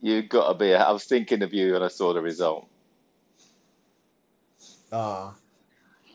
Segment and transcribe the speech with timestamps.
[0.00, 0.74] You got to be.
[0.74, 2.68] I was thinking of you when I saw the result.
[4.92, 5.34] Ah,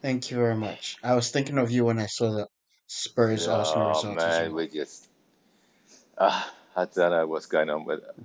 [0.02, 0.98] thank you very much.
[1.04, 2.48] I was thinking of you when I saw the
[2.88, 4.56] Spurs Arsenal Oh result as man, well.
[4.56, 5.08] we just.
[6.18, 6.44] Uh,
[6.76, 8.16] I don't know what's going on with it.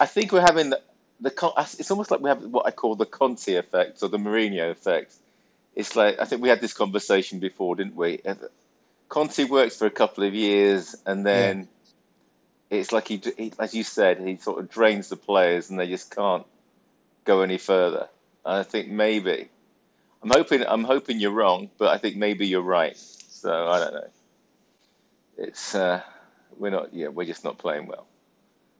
[0.00, 0.80] I I think we're having the,
[1.20, 1.32] the.
[1.78, 5.14] It's almost like we have what I call the Conte effect or the Mourinho effect.
[5.74, 8.20] It's like I think we had this conversation before, didn't we?
[9.08, 11.68] Conte works for a couple of years, and Yeah, then
[12.70, 15.88] it's like he, he, as you said, he sort of drains the players, and they
[15.88, 16.46] just can't
[17.24, 18.08] go any further.
[18.44, 19.48] And I think maybe
[20.24, 22.96] I'm hoping I'm hoping you're wrong, but I think maybe you're right.
[22.96, 24.08] So I don't know.
[25.36, 26.00] It's uh,
[26.56, 28.06] we're not yeah we're just not playing well,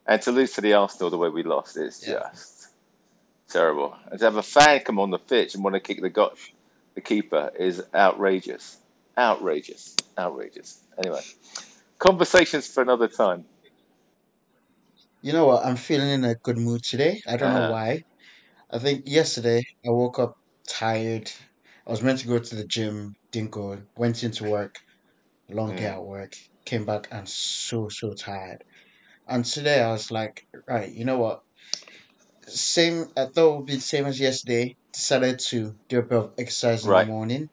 [0.07, 2.69] and to lose to the Arsenal the way we lost is yeah, just
[3.49, 3.95] terrible.
[4.11, 6.39] And to have a fan come on the pitch and want to kick the got
[6.95, 8.79] the keeper is outrageous,
[9.19, 10.81] outrageous, outrageous.
[10.97, 11.21] Anyway,
[11.99, 13.45] conversations for another time.
[15.25, 15.65] You know what?
[15.67, 17.21] I'm feeling in a good mood today.
[17.27, 18.03] I don't know Uh, why.
[18.71, 20.35] I think yesterday I woke up
[20.69, 21.31] tired.
[21.87, 23.87] I was meant to go to the gym, didn't go.
[23.97, 24.77] Went into work,
[25.51, 26.33] long day mm, at work,
[26.67, 28.65] came back and so, so tired.
[29.29, 31.41] And today I was like, right, you know what?
[32.47, 34.77] Same, I thought it would be the same as yesterday.
[34.93, 37.09] Decided to do a bit of exercise in the right.
[37.13, 37.49] morning,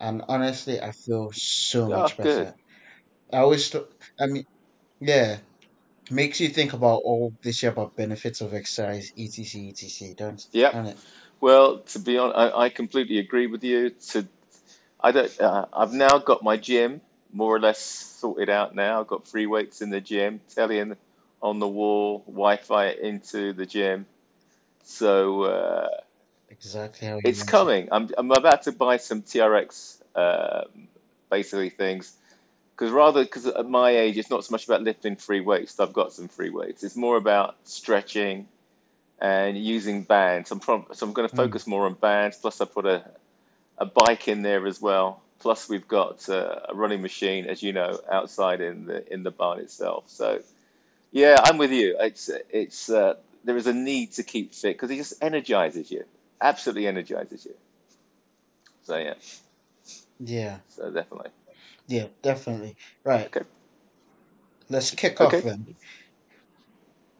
[0.00, 2.50] and honestly, I feel so Oh, much good.
[2.50, 2.54] better.
[3.32, 3.84] I always, th-
[4.20, 4.44] I mean,
[5.00, 5.40] yeah,
[6.10, 10.14] makes you think about all this year about benefits of exercise, etc., etc.
[10.14, 10.72] Don't, Yep.
[10.72, 10.98] don't it?
[11.40, 13.90] Well, to be honest, I, I completely agree with you.
[13.90, 14.26] To
[15.00, 15.40] I don't.
[15.40, 17.00] Uh, I've now got my gym
[17.32, 18.74] more or less sorted out.
[18.74, 20.82] Now I've got free weights in the gym, telly
[21.42, 24.06] on the wall, Wi-Fi into the gym.
[24.84, 25.88] So uh,
[26.48, 27.50] Exactly how you it's meant it.
[27.50, 27.88] coming.
[27.92, 30.88] I'm I'm about to buy some TRX um,
[31.30, 32.16] basically things
[32.76, 35.80] because rather because at my age it's not so much about lifting free weights.
[35.80, 36.84] I've got some free weights.
[36.84, 38.48] It's more about stretching
[39.20, 40.50] and using bands.
[40.52, 42.38] I'm so I'm going to Mm, focus more on bands.
[42.38, 43.04] Plus I put a
[43.78, 45.22] a bike in there as well.
[45.40, 49.30] Plus, we've got uh, a running machine, as you know, outside in the in the
[49.30, 50.04] barn itself.
[50.08, 50.40] So,
[51.12, 51.96] yeah, I'm with you.
[52.00, 56.04] It's it's uh, there is a need to keep fit because it just energizes you,
[56.40, 57.54] absolutely energizes you.
[58.82, 59.14] So yeah,
[60.20, 61.30] yeah, so definitely.
[61.86, 62.76] Yeah, definitely.
[63.04, 63.42] Right, Okay,
[64.68, 65.76] let's kick off then.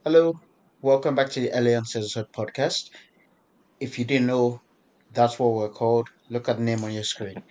[0.05, 0.39] Hello,
[0.81, 2.91] welcome back to the Alliance Citizenhood podcast.
[3.79, 4.61] If you didn't know,
[5.11, 6.09] that's what we're called.
[6.29, 7.43] Look at the name on your screen.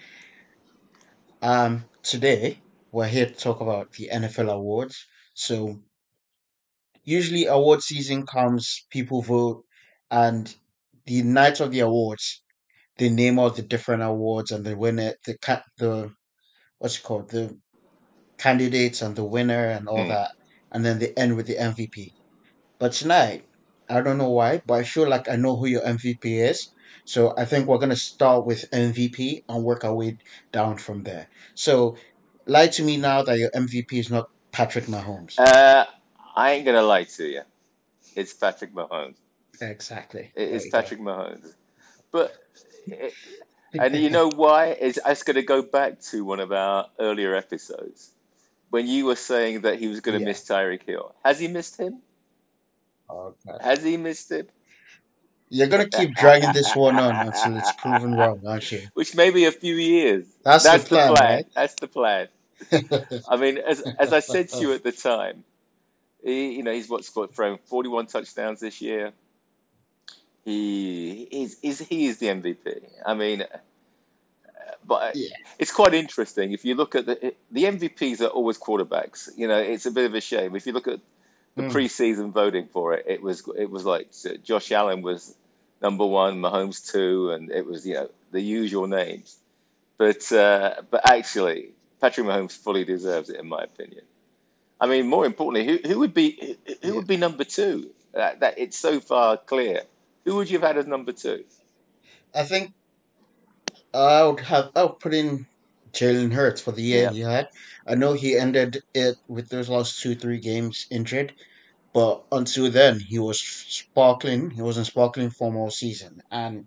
[1.43, 2.61] Um, today
[2.91, 5.07] we're here to talk about the NFL awards.
[5.35, 5.81] So
[7.05, 9.65] usually award season comes, people vote,
[10.11, 10.55] and
[11.07, 12.43] the night of the awards,
[12.99, 16.13] they name all the different awards and the winner, the cat, the
[16.84, 17.56] what's it called, the
[18.37, 20.09] candidates and the winner and all Mm.
[20.09, 20.33] that,
[20.71, 22.12] and then they end with the MVP.
[22.78, 23.47] But tonight,
[23.89, 26.69] I don't know why, but I feel like I know who your MVP is.
[27.06, 30.19] So I think we're gonna start with MVP and work our way
[30.53, 31.28] down from there.
[31.55, 31.97] So
[32.45, 35.39] lie to me now that your MVP is not Patrick Mahomes.
[35.39, 35.87] Uh,
[36.37, 37.43] I ain't gonna lie to you.
[38.15, 39.16] It's Patrick Mahomes.
[39.59, 40.33] Exactly.
[40.37, 40.78] It's you go.
[40.78, 41.55] Patrick Mahomes.
[42.12, 42.37] But
[42.87, 43.15] it,
[43.79, 44.69] and you know why?
[44.69, 48.11] It's, it's going to go back to one of our earlier episodes
[48.71, 50.31] when you were saying that he was going to yeah.
[50.31, 51.15] miss Tyreek Hill.
[51.25, 52.01] Has he missed him?
[53.09, 53.34] God.
[53.61, 54.47] Has he missed him?
[55.51, 58.81] You're gonna keep dragging this one on until it's proven wrong, aren't you?
[58.95, 60.27] Which may be a few years.
[60.43, 61.34] That's the That's the plan, plan.
[61.34, 61.47] right?
[61.55, 62.29] That's the plan.
[63.29, 65.45] I mean, as as I said to you at the time,
[66.25, 69.13] he, you know, he's what's got thrown 41 touchdowns this year.
[70.44, 72.82] He is is he is the MVP.
[73.05, 73.44] I mean,
[74.87, 75.28] but yeah.
[75.59, 79.31] it's quite interesting if you look at the the MVPs are always quarterbacks.
[79.37, 81.00] You know, it's a bit of a shame if you look at
[81.56, 83.04] the Mm, preseason voting for it.
[83.09, 84.10] It was it was like
[84.43, 85.34] Josh Allen was
[85.81, 89.37] number one, Mahomes two, and it was you know the usual names.
[89.97, 94.03] But uh, but actually, Patrick Mahomes fully deserves it in my opinion.
[94.81, 96.94] I mean, more importantly, who who would be who who yeah.
[96.94, 97.91] would be number two?
[98.12, 99.83] That, that it's so far clear.
[100.24, 101.44] Who would you have had as number two?
[102.34, 102.72] I think
[103.92, 105.47] I would have I would put in
[105.92, 107.48] Jalen Hurts for the year Yeah, he had.
[107.86, 111.32] I know he ended it with those last two, three games injured,
[111.92, 114.50] but until then he was sparkling.
[114.50, 116.21] He was in sparkling form all season.
[116.30, 116.66] And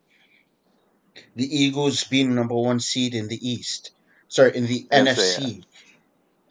[1.36, 3.92] the Eagles being number one seed in the East,
[4.30, 5.64] sorry, in the NFC.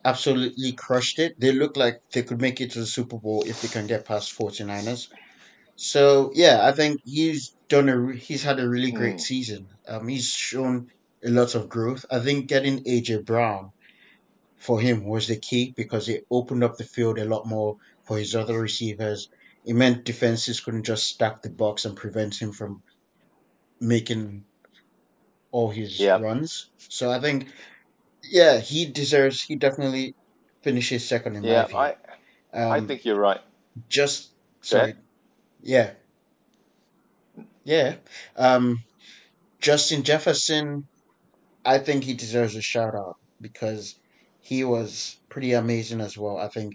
[0.04, 1.40] Absolutely crushed it.
[1.40, 4.04] They look like they could make it to the Super Bowl if they can get
[4.04, 5.08] past 49ers.
[5.76, 9.20] So yeah, I think he's done a re- he's had a really great Hmm.
[9.20, 9.68] season.
[9.86, 10.88] Um, he's shown
[11.24, 12.04] a lot of growth.
[12.10, 13.70] I think getting AJ Brown
[14.56, 18.18] for him was the key because it opened up the field a lot more for
[18.18, 19.28] his other receivers.
[19.64, 22.82] it meant defenses couldn't just stack the box and prevent him from
[23.80, 24.46] making
[25.50, 26.70] all his Yeah, runs.
[26.88, 27.48] So I think,
[28.24, 29.42] yeah, he deserves.
[29.44, 30.16] He definitely
[30.62, 31.64] finishes second in my yeah.
[31.64, 31.78] view.
[31.78, 31.96] I
[32.70, 33.40] I Um, think you're right.
[33.88, 34.94] just sorry,
[35.60, 35.94] yeah,
[37.64, 37.96] yeah.
[38.36, 38.78] Um,
[39.60, 40.88] Justin Jefferson,
[41.64, 44.00] I think he deserves a shout out because
[44.40, 46.38] he was pretty amazing as well.
[46.38, 46.74] I think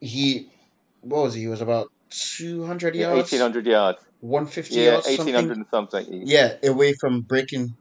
[0.00, 0.52] he,
[1.00, 1.42] what was he?
[1.42, 3.98] He was about two hundred yards, 1800 yards.
[4.20, 5.24] one fifty Yeah, yards, something.
[5.24, 6.06] 1800 and something.
[6.08, 7.76] Yeah, away from breaking.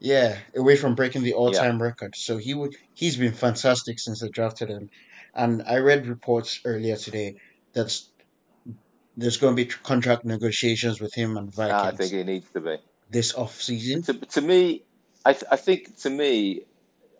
[0.00, 2.14] Yeah, away from breaking the all-time record.
[2.16, 4.88] So he would he's been fantastic since they drafted him.
[5.34, 7.34] And I read reports earlier today
[7.74, 7.96] that
[9.16, 12.50] there's going to be contract negotiations with him and Ah, I think Vikings it needs
[12.52, 12.76] to be.
[13.10, 14.02] this off season.
[14.02, 14.82] To, to me,
[15.24, 16.62] I, th- I think to me,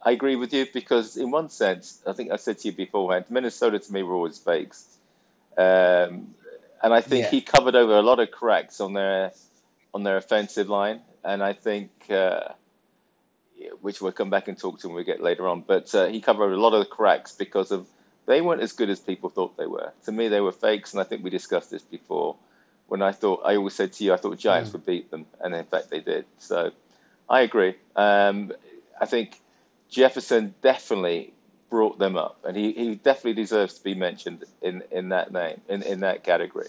[0.05, 3.27] I agree with you because in one sense, I think I said to you beforehand,
[3.31, 4.87] Minnesota to me were always fakes.
[5.57, 6.35] Um,
[6.83, 9.33] and I think Yeah, he covered over a lot of cracks on their
[9.95, 12.49] on their offensive line, and I think uh,
[13.81, 15.63] which we'll come back and talk to when we get later on.
[15.63, 17.87] But uh, he covered a lot of the cracks because of
[18.27, 19.93] they weren't as good as people thought they were.
[20.05, 22.37] To me, they were fakes, and I think we discussed this before.
[22.89, 25.27] When I thought, I always said to you, I thought Giants mm, would beat them,
[25.41, 26.27] and in fact they did.
[26.39, 26.73] So
[27.29, 27.75] I agree.
[27.97, 28.53] Um,
[29.01, 29.41] I think
[29.89, 31.33] Jefferson definitely
[31.71, 35.61] brought them up, and he, he definitely deserves to be mentioned in, in that name,
[35.69, 36.69] in, in that category,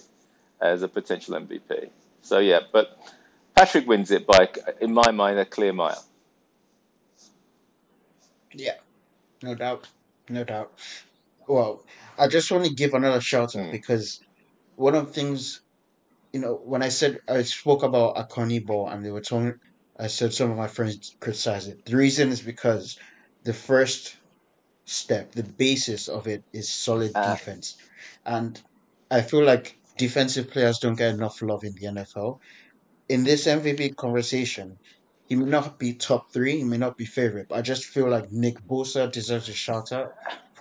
[0.61, 1.89] as a potential MVP.
[2.21, 2.97] So yeah, but
[3.56, 4.49] Patrick wins it by,
[4.79, 6.03] in my mind, a clear mile.
[8.53, 8.75] yeah,
[9.41, 9.88] no doubt,
[10.29, 10.71] no doubt.
[11.48, 11.84] Well,
[12.18, 13.72] I just want to give another shout out Mm.
[13.72, 14.19] because
[14.75, 15.62] one of the things,
[16.34, 19.54] you know, when I said I spoke about Akoni ball and they were talking,
[20.00, 21.86] I said some of my friends criticized it.
[21.86, 22.98] The reason is because
[23.44, 24.18] the first
[24.86, 27.78] step, the basis of it is solid Uh, defense.
[28.25, 28.62] And
[29.12, 32.40] I feel like defensive players don't get enough love in the NFL.
[33.10, 34.78] In this MVP conversation,
[35.28, 38.10] he may not be top three, he may not be favorite, but I just feel
[38.10, 40.12] like Nick Bosa deserves a shout out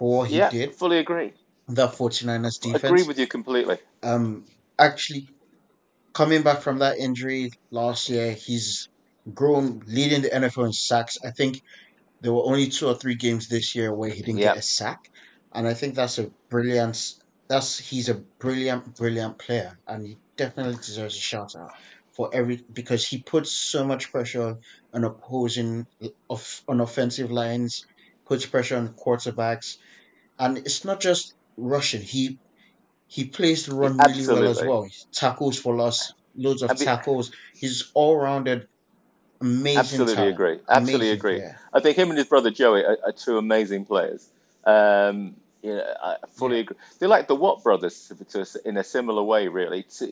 [0.03, 0.75] for he yeah, did.
[0.75, 1.33] fully agree.
[1.69, 2.83] The 49ers defense.
[2.83, 3.79] I agree with you completely.
[4.03, 4.45] Um
[4.77, 5.29] actually
[6.13, 8.89] coming back from that injury last year, he's
[9.33, 11.19] grown leading the NFL in sacks.
[11.25, 11.63] I think
[12.21, 15.09] there were only two or three games this year where he didn't get a sack,
[15.53, 16.97] and I think that's a brilliant.
[17.47, 21.71] That's he's a brilliant, brilliant player, and he definitely deserves a shout out
[22.11, 24.59] for every because he puts so much pressure
[24.95, 25.87] on opposing
[26.29, 27.87] of on offensive lines,
[28.33, 29.77] puts pressure on quarterbacks,
[30.39, 32.01] and it's not just rushing.
[32.01, 32.39] He
[33.07, 34.83] he plays the run really well as well.
[34.85, 37.31] He tackles for loss, loads I of mean, tackles.
[37.55, 38.69] He's all rounded,
[39.43, 40.61] amazing absolutely talent, agree.
[40.69, 41.39] Absolutely amazing agree.
[41.41, 41.61] player.
[41.75, 44.31] I think him and his brother Joey are, are two amazing players.
[44.65, 46.77] Um, you know, I fully Yeah, agree.
[46.99, 50.11] They're like the Watt brothers to, to us in a similar way, really, to,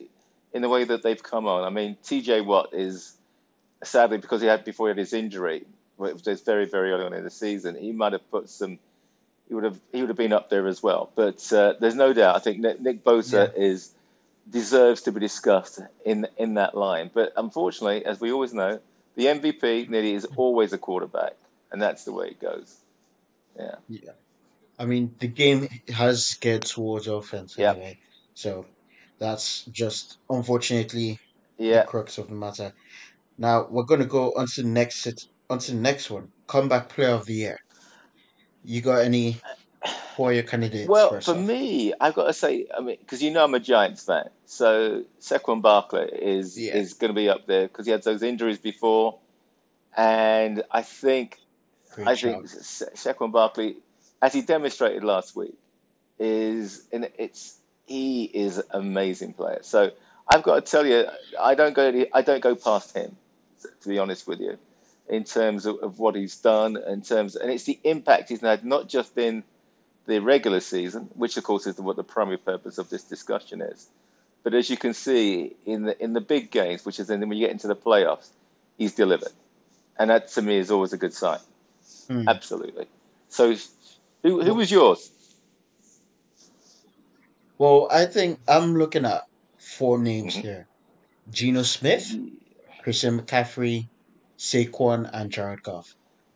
[0.53, 1.63] in the way that they've come on.
[1.63, 3.17] I mean, TJ Watt is
[3.83, 5.65] sadly because he had before he had his injury,
[6.01, 7.75] which was very very early on in the season.
[7.75, 8.79] He might have put some.
[9.47, 11.11] He would have he would have been up there as well.
[11.15, 12.35] But uh, there's no doubt.
[12.35, 13.93] I think Nick, Nick yeah, Bosa is
[14.49, 17.11] deserves to be discussed in in that line.
[17.13, 18.79] But unfortunately, as we always know,
[19.15, 21.35] the MVP nearly is always a quarterback,
[21.71, 22.77] and that's the way it goes.
[23.57, 24.11] Yeah, yeah.
[24.79, 27.99] I mean, the game has geared towards offense yeah, anyway,
[28.33, 28.65] so
[29.19, 31.19] that's just unfortunately
[31.57, 32.73] the crux of the matter.
[33.37, 35.07] Now we're gonna go on to the next
[35.51, 36.29] on to the next one.
[36.47, 37.57] Comeback player of the year.
[38.63, 39.37] You got any
[40.15, 43.21] who are your candidates Well, first for me, I've got to say, I mean, because
[43.21, 47.29] you know I'm a Giants fan, so Saquon Barkley is Yeah, is going to be
[47.29, 49.19] up there because he had those injuries before,
[49.95, 51.37] and I think
[51.93, 52.33] great I shout.
[52.43, 53.77] think Sa- Saquon Barkley,
[54.21, 55.55] as he demonstrated last week,
[56.19, 59.59] is and it's he is an amazing player.
[59.61, 59.91] So
[60.27, 61.05] I've got to tell you,
[61.39, 63.15] I don't go I don't go past him,
[63.83, 64.57] to be honest with you,
[65.11, 68.63] in terms of, of what he's done, in terms, and it's the impact he's had,
[68.63, 69.43] not just in
[70.05, 73.87] the regular season, which of course is what the primary purpose of this discussion is.
[74.43, 77.37] But as you can see in the in the big games, which is then when
[77.37, 78.29] you get into the playoffs,
[78.77, 79.33] he's delivered,
[79.99, 81.39] and that to me is always a good sign.
[82.07, 82.29] Hmm.
[82.29, 82.87] Absolutely.
[83.27, 83.55] So,
[84.23, 85.11] who who was yours?
[87.57, 89.27] well, I think I'm looking at
[89.59, 90.67] four names hmm here:
[91.29, 92.15] Geno Smith,
[92.81, 93.89] Christian McCaffrey,
[94.41, 95.87] Saquon, and Jared Goff.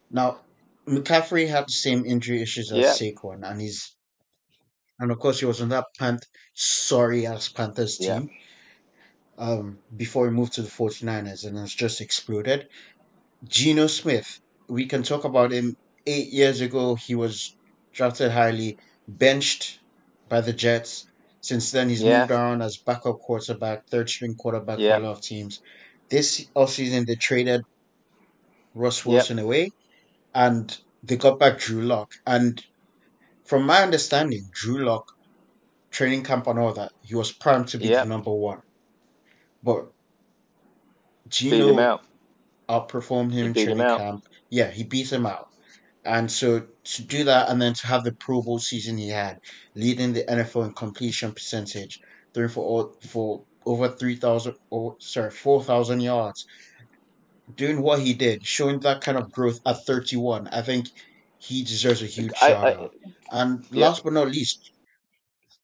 [0.09, 0.45] Now,
[0.88, 3.97] McCaffrey had the same injury issues as Yeah, Saquon, and he's
[5.00, 8.29] and of course he was on that Panth sorry ass Panthers yeah, team
[9.38, 12.67] um before he moved to the 49ers and has just exploded.
[13.45, 14.27] Geno Smith,
[14.69, 15.75] we can talk about him.
[16.07, 17.57] Eight years ago, he was
[17.93, 19.81] drafted highly, benched
[20.27, 21.05] by the Jets,
[21.41, 25.17] Since then, he's Yeah, moved on as backup quarterback, third string quarterback for a lot
[25.17, 25.59] of teams.
[26.09, 27.62] This offseason, they traded
[28.75, 29.72] Russ yep, Wilson away
[30.36, 32.13] and they got back Drew Lock.
[32.27, 32.63] And
[33.44, 35.17] from my understanding, Drew Lock,
[35.91, 38.62] training camp and all that, he was primed to be the number one.
[39.63, 39.89] But him
[41.29, 42.03] Geno out.
[42.70, 43.98] outperformed him in him training out.
[44.00, 44.25] camp.
[44.50, 45.50] Yeah, he beat him out.
[46.03, 49.41] And so to do that and then to have the Pro Bowl season he had,
[49.74, 52.00] leading the NFL in completion percentage,
[52.34, 56.46] throwing for all, for over three thousand or sorry, four thousand yards,
[57.56, 60.88] doing what he did, showing that kind of growth at thirty one, I think
[61.38, 62.96] he deserves a huge I, shout I, out.
[63.32, 63.90] And yep.
[63.90, 64.72] last but not least,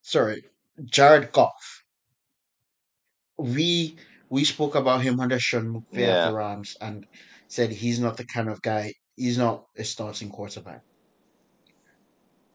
[0.01, 0.45] sorry,
[0.85, 1.83] Jared Goff.
[3.37, 3.97] We
[4.29, 7.05] we spoke about him under Sean McVay at the Rams and
[7.47, 8.93] said he's not the kind of guy.
[9.15, 10.83] He's not a starting quarterback.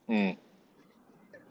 [0.09, 0.31] Hmm.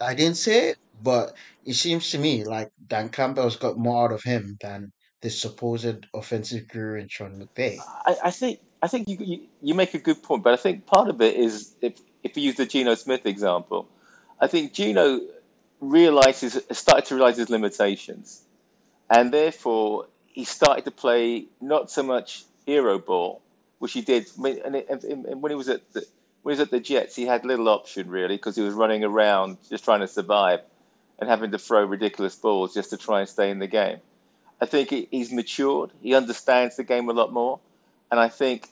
[0.02, 4.14] I didn't say it, but it seems to me like Dan Campbell's got more out
[4.14, 4.92] of him than
[5.26, 7.80] the supposed offensive guru in Sean McVay.
[8.06, 10.86] I, I think I think you, you you make a good point, but I think
[10.86, 13.90] part of it is if if you use the Geno Smith example,
[14.40, 15.22] I think Geno
[15.82, 18.44] realizes started to realize his limitations,
[19.10, 23.42] and therefore he started to play not so much hero ball,
[23.80, 24.28] which he did.
[24.38, 26.06] And, it, and when he was at the
[26.44, 29.04] when he was at the Jets, he had little option really because he was running
[29.04, 30.60] around just trying to survive
[31.18, 34.02] and having to throw ridiculous balls just to try and stay in the game.
[34.62, 35.92] I think he's matured.
[36.02, 37.60] He understands the game a lot more,
[38.10, 38.68] and I think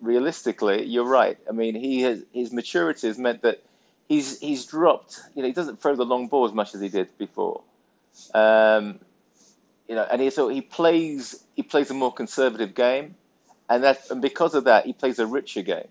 [0.00, 1.38] realistically, you're right.
[1.48, 3.62] I mean, he has his maturity has meant that
[4.08, 5.20] he's he's dropped.
[5.34, 7.62] You know, he doesn't throw the long ball as much as he did before.
[8.32, 9.00] Um,
[9.88, 13.16] you know, and he so he plays he plays a more conservative game,
[13.68, 15.88] and that and because of that, he plays a richer game.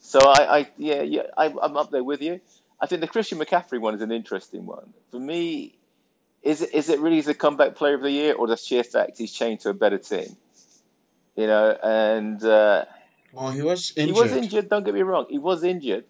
[0.00, 2.40] So I, I yeah yeah I, I'm up there with you.
[2.80, 5.74] I think the Christian McCaffrey one is an interesting one for me.
[6.44, 9.18] Is it is it really the comeback player of the year, or does sheer fact
[9.18, 10.36] he's changed to a better team?
[11.36, 12.84] You know, and uh,
[13.32, 14.14] Well, he was injured.
[14.14, 14.44] he was injured.
[14.44, 14.68] injured.
[14.68, 16.04] Don't get me wrong, he was injured.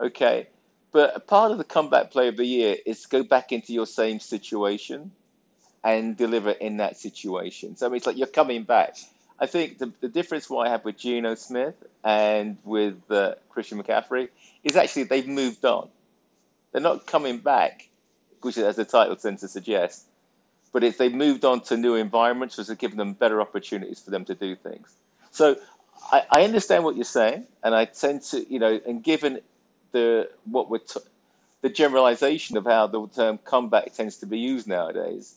[0.00, 0.48] Okay,
[0.92, 3.86] but part of the comeback player of the year is to go back into your
[3.86, 5.12] same situation
[5.84, 7.76] and deliver in that situation.
[7.76, 8.96] So I mean, it's like you're coming back.
[9.38, 11.74] I think the, the difference what I have with Geno Smith
[12.04, 14.28] and with uh, Christian McCaffrey
[14.64, 15.88] is actually they've moved on.
[16.72, 17.88] They're not coming back,
[18.42, 20.06] which as the title tends to suggest,
[20.72, 24.10] but if they've moved on to new environments, which have given them better opportunities for
[24.10, 24.92] them to do things.
[25.32, 25.56] So
[26.10, 29.40] I, I understand what you're saying, and I tend to, you know, and given
[29.92, 31.00] the what we're t-
[31.62, 35.34] the generalization of how the term comeback tends to be used nowadays,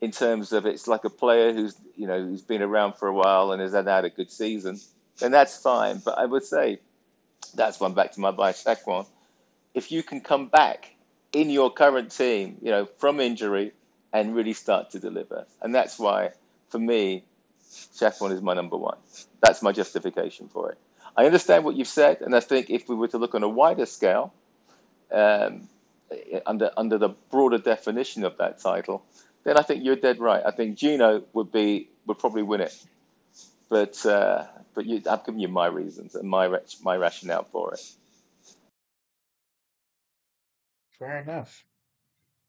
[0.00, 3.14] in terms of it's like a player who's you know who's been around for a
[3.14, 4.78] while and has had, a good season,
[5.18, 5.98] then that's fine.
[6.04, 6.80] But I would say
[7.54, 9.06] that's one back to my Shaq one.
[9.74, 10.91] If you can come back
[11.32, 13.72] in your current team, you know, from injury
[14.12, 16.30] and really start to deliver, and that's why
[16.68, 17.24] for me,
[17.70, 18.98] Shaq is my number one.
[19.40, 20.78] That's my justification for it.
[21.16, 23.48] I understand what you've said, and I think if we were to look on a
[23.48, 24.32] wider scale,
[25.12, 25.68] um,
[26.46, 29.04] under under the broader definition of that title,
[29.44, 30.42] then I think you're dead right.
[30.44, 32.76] I think Geno would be would probably win it,
[33.68, 37.80] but uh, but you, I've given you my reasons and my my rationale for it.
[41.02, 41.64] Fair enough.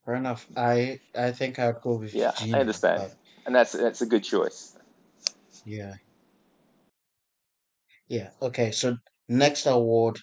[0.06, 0.48] Fair enough.
[0.56, 3.12] I I think I'd go with Yeah, I understand, but
[3.48, 4.78] and that's that's a good choice.
[5.66, 5.96] yeah,
[8.08, 8.30] yeah.
[8.44, 10.20] Okay, so next award,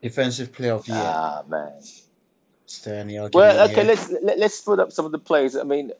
[0.00, 1.14] Defensive Player of the Year.
[1.14, 1.82] Ah man.
[2.86, 5.54] Any Well, okay, let's let, let's put up some of the players.
[5.56, 5.92] I mean,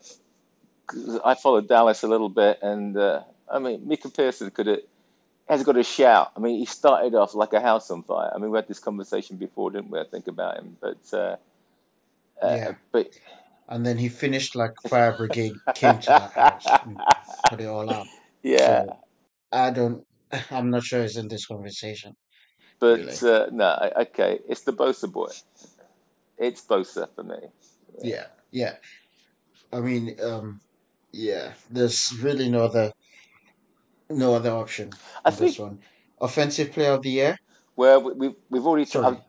[0.87, 3.23] 'cause I followed Dallas a little bit, and uh,
[3.53, 4.81] I mean, Micah Parsons could have
[5.53, 6.33] has got a shout.
[6.37, 8.31] I mean, he started off like a house on fire.
[8.35, 9.99] I mean, we had this conversation before, didn't we?
[10.01, 11.37] I think about him, but uh,
[12.43, 13.09] uh, Yeah, but
[13.69, 16.99] and then he finished like Fire Brigade came to that house and
[17.49, 18.07] put it all out.
[18.43, 18.97] yeah, So
[19.53, 20.05] I don't.
[20.51, 22.15] I'm not sure it's in this conversation
[22.83, 23.17] but really.
[23.23, 25.31] uh, no, okay, it's the Bosa boy.
[26.37, 27.37] It's Bosa for me.
[28.03, 28.75] Yeah, yeah.
[29.73, 30.61] I mean, um,
[31.13, 31.53] yeah.
[31.71, 32.93] There's really no other
[34.19, 34.93] no other option
[35.25, 35.79] I on this think one.
[36.21, 37.39] Offensive Player of the Year.
[37.77, 38.85] well, we, we've we've already.
[38.87, 39.23] Sorry, um,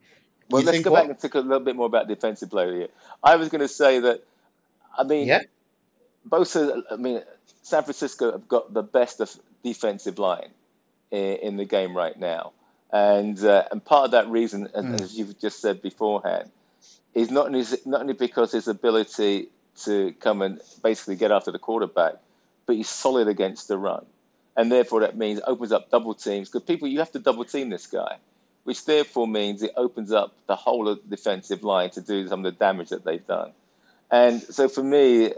[0.50, 2.68] well, you let's think go back and talk a little bit more about defensive player
[2.68, 2.90] of the year.
[3.24, 4.24] I was going to say that.
[4.98, 5.42] I mean, Yeah,
[6.28, 7.22] Bosa, I mean,
[7.64, 10.50] San Francisco have got the best of defensive line
[11.12, 12.54] in, in the game right now,
[12.92, 16.52] and uh, and part of that reason, as, mm, as you've just said beforehand,
[17.14, 19.50] is not only not only because his ability
[19.84, 22.16] to come and basically get after the quarterback,
[22.66, 24.06] but he's solid against the run,
[24.56, 27.46] and therefore that means it opens up double teams because people you have to double
[27.46, 28.18] team this guy
[28.64, 32.46] which therefore means it opens up the whole of the defensive line to do some
[32.46, 33.52] of the damage that they've done.
[34.10, 35.34] And so for me,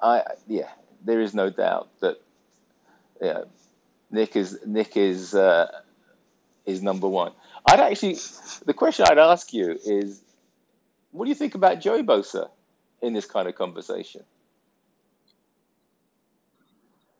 [0.00, 0.68] I yeah,
[1.04, 2.20] there is no doubt that
[3.20, 3.42] yeah,
[4.10, 5.66] Nick is Nick is uh,
[6.66, 7.32] is number one.
[7.66, 8.16] I'd actually
[8.64, 10.22] the question I'd ask you is,
[11.10, 12.48] what do you think about Joey Bosa
[13.02, 14.22] in this kind of conversation?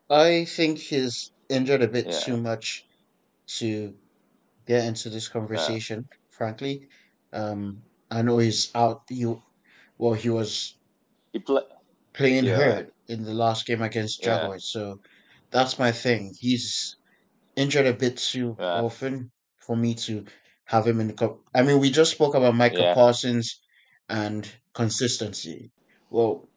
[0.09, 2.85] I think he's injured a bit Yeah, too much
[3.59, 3.97] to
[4.67, 6.89] get into this yeah, conversation, frankly.
[7.33, 9.03] Um, I know he's out.
[9.09, 9.43] You,
[9.97, 10.79] well, he was
[11.33, 11.63] he play,
[12.13, 15.01] playing yeah, hurt in the last game against yeah, Jaguars, so
[15.51, 16.33] that's my thing.
[16.39, 16.97] He's
[17.55, 20.25] injured a bit too yeah, often for me to
[20.65, 21.39] have him in the cup.
[21.55, 22.93] I mean, we just spoke about Michael yeah.
[22.93, 23.59] Parsons
[24.09, 25.71] and consistency.
[26.09, 26.49] Well,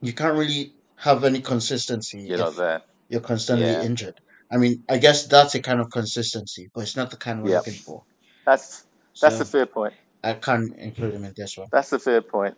[0.00, 2.82] you can't really have any consistency You're not there.
[3.08, 4.20] You're constantly Yeah, injured.
[4.50, 7.50] I mean, I guess that's a kind of consistency, but it's not the kind we're
[7.50, 7.56] yeah.
[7.58, 8.02] looking for.
[8.44, 8.86] That's
[9.20, 9.94] that's a fair point.
[10.22, 11.68] I can't include him in this one.
[11.70, 12.56] That's a fair point.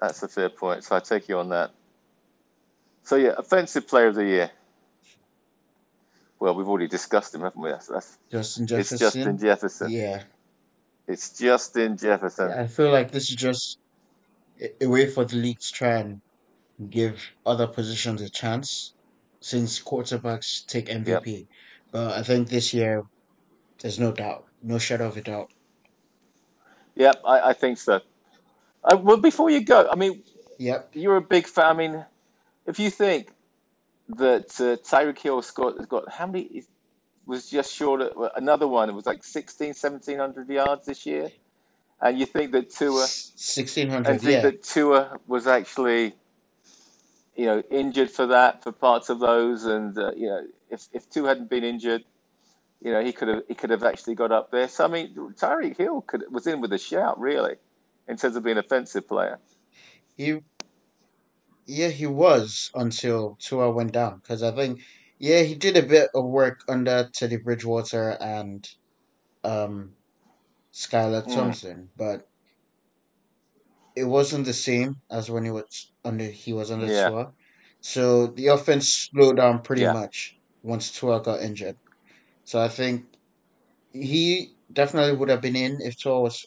[0.00, 0.84] That's a fair point.
[0.84, 1.70] So I take you on that.
[3.02, 4.50] So yeah, offensive player of the year.
[6.38, 7.70] Well, we've already discussed him, haven't we?
[7.70, 9.90] That's, that's Justin it's Justin Jefferson, Jefferson.
[9.90, 10.22] yeah.
[11.06, 12.50] It's Justin Jefferson.
[12.50, 13.78] I feel like this is just
[14.80, 16.20] a way for the league to try and
[16.88, 18.94] give other positions a chance
[19.40, 21.04] since quarterbacks take Yep.
[21.04, 21.46] MVP.
[21.92, 23.04] But I think this year,
[23.80, 25.50] there's no doubt, no shadow of a doubt.
[26.96, 28.00] Yep, I, I think so.
[28.84, 30.22] Uh, well, before you go, I mean,
[30.58, 30.90] Yep.
[30.92, 31.66] you're a big fan.
[31.66, 32.04] I mean,
[32.66, 33.32] if you think
[34.16, 36.64] that uh, Tyreek Hill scored, has got how many?
[37.26, 38.88] Was just short of another one.
[38.88, 41.30] It was like 16, 1700 yards this year.
[42.00, 44.40] And you think that Tua, 1600, and think yeah.
[44.40, 46.14] that Tua was actually,
[47.40, 51.08] you know, injured for that for parts of those, and uh, you know, if if
[51.10, 52.04] Tua hadn't been injured,
[52.82, 54.68] you know, he could have he could have actually got up there.
[54.68, 57.56] So I mean, Tyreek Hill could was in with a shout really,
[58.08, 59.40] in terms of being an offensive player.
[60.16, 60.40] He,
[61.66, 64.18] yeah, he was until Tua went down.
[64.18, 64.80] Because I think,
[65.18, 68.68] yeah, he did a bit of work under Teddy Bridgewater and
[69.44, 69.96] um
[70.74, 72.28] Skylar Mm, Thompson, but
[73.96, 77.32] it wasn't the same as when he was under he was under yeah, Tua.
[77.80, 81.76] So the offense slowed down pretty yeah, much once Tua got injured.
[82.44, 83.06] So I think
[83.92, 86.46] he definitely would have been in if Tua was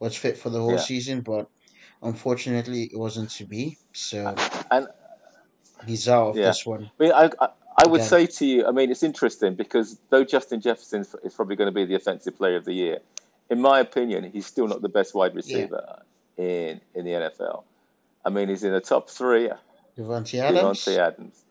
[0.00, 0.78] was fit for the whole yeah.
[0.78, 1.48] season, but
[2.02, 3.78] unfortunately it wasn't to be.
[3.94, 4.88] So And
[5.86, 8.04] he's out of yeah, this one I mean, I, I I would again.
[8.04, 11.74] say to you, I mean, it's interesting because though Justin Jefferson is probably going to
[11.74, 12.98] be the offensive player of the year,
[13.50, 16.02] in my opinion, he's still not the best wide Yeah, receiver
[16.36, 17.64] in in the NFL.
[18.24, 19.50] I mean, he's in the top three.
[19.96, 20.88] Davante Davante Adams.
[20.88, 21.44] Adams.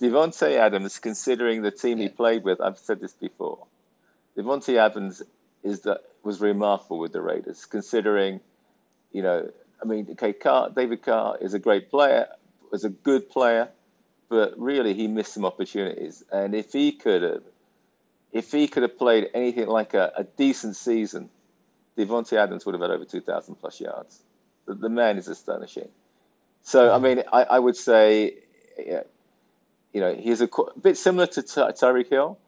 [0.00, 3.66] Davante Adams, considering the team he played with, I've said this before.
[4.36, 5.22] Davante Adams
[5.62, 8.40] is that was remarkable with the Raiders, considering
[9.12, 9.50] you know,
[9.82, 12.28] I mean, okay, Carr, David Carr is a great player,
[12.70, 13.70] was a good player,
[14.28, 16.22] but really he missed some opportunities.
[16.30, 17.42] And if he could have,
[18.32, 21.30] if he could have played anything like a, a decent season,
[21.96, 24.20] Davante Adams would have had over 2,000 plus yards.
[24.66, 25.88] The, the man is astonishing.
[26.66, 28.38] So, I mean, I, I would say,
[28.76, 29.04] yeah,
[29.92, 32.40] you know, he's a, a bit similar to Ty- Tyreek Hill.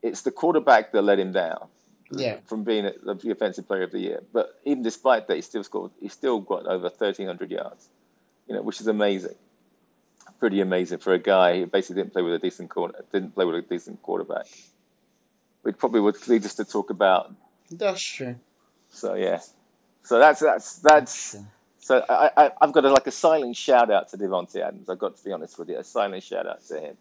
[0.00, 1.68] It's the quarterback that let him down
[2.10, 2.38] yeah.
[2.46, 4.22] from being a, the offensive player of the year.
[4.32, 5.90] But even despite that, he still scored.
[6.00, 7.86] He still got over 1,300 yards,
[8.48, 9.34] you know, which is amazing.
[10.38, 13.44] Pretty amazing for a guy who basically didn't play with a decent corner, didn't play
[13.44, 14.46] with a decent quarterback.
[15.60, 17.34] Which probably would lead us to talk about.
[17.70, 18.36] That's true.
[18.88, 19.40] So yeah,
[20.02, 21.44] so that's that's That's that's.
[21.90, 24.88] So I, I I've got a, like a silent shout out to Davante Adams.
[24.88, 26.96] I've got to be honest with you, a silent shout out to him.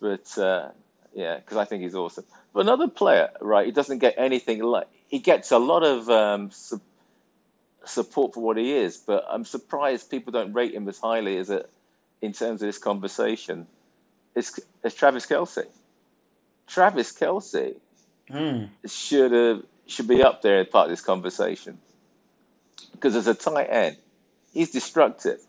[0.00, 0.70] But uh,
[1.14, 2.24] yeah, because I think he's awesome.
[2.54, 3.66] But another player, right?
[3.66, 6.80] He doesn't get anything like he gets a lot of um, su-
[7.84, 11.50] support for what he is, but I'm surprised people don't rate him as highly as
[11.50, 11.70] it
[12.22, 13.66] in terms of this conversation.
[14.34, 15.66] It's, it's Travis Kelce.
[16.66, 17.76] Travis Kelce
[18.30, 21.78] Mm, should have should be up there as part of this conversation
[22.92, 23.96] because as a tight end,
[24.52, 25.40] he's destructive.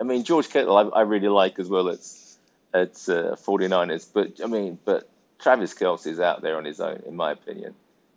[0.00, 2.38] I mean, George Kittle, I, I really like as well as
[2.74, 5.08] at uh, 49ers, but I mean, but
[5.38, 7.74] Travis Kelce is out there on his own, in my opinion.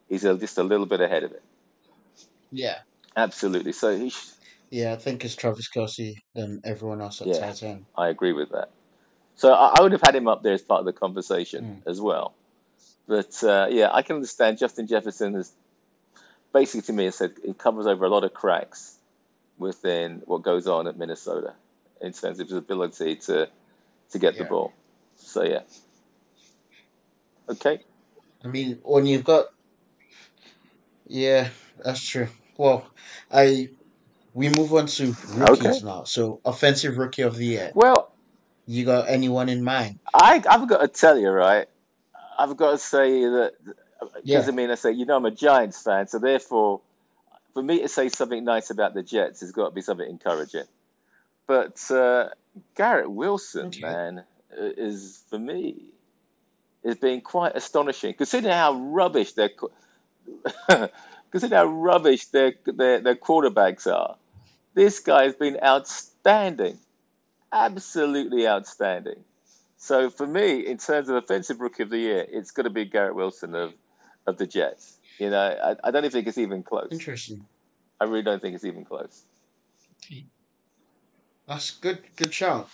[0.09, 1.43] He's a, just a little bit ahead of it.
[2.51, 2.79] yeah.
[3.15, 3.71] Absolutely.
[3.73, 4.31] So he, sh-
[4.69, 7.85] Yeah, I think it's Travis Kelce than everyone else at yeah, tight end.
[7.97, 8.69] I agree with that.
[9.35, 11.87] So I, I would have had him up there as part of the conversation Mm,
[11.87, 12.33] as well.
[13.07, 15.51] But uh, yeah, I can understand Justin Jefferson has
[16.53, 18.97] basically to me it said he covers over a lot of cracks
[19.57, 21.53] within what goes on at Minnesota
[22.01, 23.49] in terms of his ability to
[24.11, 24.73] to get the ball.
[25.15, 25.61] So yeah,
[27.49, 27.79] okay,
[28.43, 29.45] I mean, when you've got
[31.07, 31.49] Yeah,
[31.83, 32.27] that's true.
[32.57, 32.85] Well,
[33.31, 33.69] I
[34.33, 35.37] we move on to Okay.
[35.39, 36.05] rookies now.
[36.05, 37.71] So, offensive rookie of the year.
[37.75, 38.11] Well,
[38.65, 39.99] You got anyone in mind?
[40.13, 41.67] I I've got to tell you, right?
[42.39, 43.53] I've got to say that
[44.01, 44.47] because Yeah.
[44.47, 46.81] I mean, I say you know I'm a Giants fan, so therefore,
[47.53, 50.65] for me to say something nice about the Jets has got to be something encouraging.
[51.47, 52.29] But uh,
[52.75, 53.81] Garrett Wilson, Okay.
[53.81, 55.75] man, is for me
[56.83, 59.49] is being quite astonishing considering how rubbish their
[61.31, 64.15] considering how rubbish their their their quarterbacks are.
[64.73, 66.77] This guy has been outstanding,
[67.51, 69.23] absolutely outstanding.
[69.77, 72.85] So for me, in terms of offensive rookie of the year, it's got to be
[72.85, 73.73] Garrett Wilson of
[74.27, 74.99] of the Jets.
[75.19, 76.91] You know, I, I don't even think it's even close.
[76.91, 77.47] Interesting.
[77.99, 79.25] I really don't think it's even close.
[81.47, 82.03] That's good.
[82.15, 82.69] Good shout.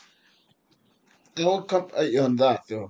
[1.38, 2.90] I will come at you on that though.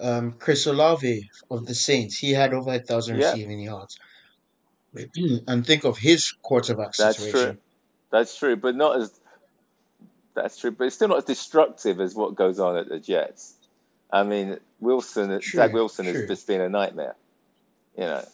[0.00, 3.96] Um, Chris Olave of the Saints, he had over a thousand Yeah, receiving yards.
[5.46, 7.58] and think of his quarterback that's true.
[8.10, 9.20] That's true, but not as
[10.34, 13.56] that's true, but it's still not as destructive as what goes on at the Jets.
[14.12, 17.16] I mean, Wilson, Zach True, Wilson has just been a nightmare.
[17.96, 18.24] You know,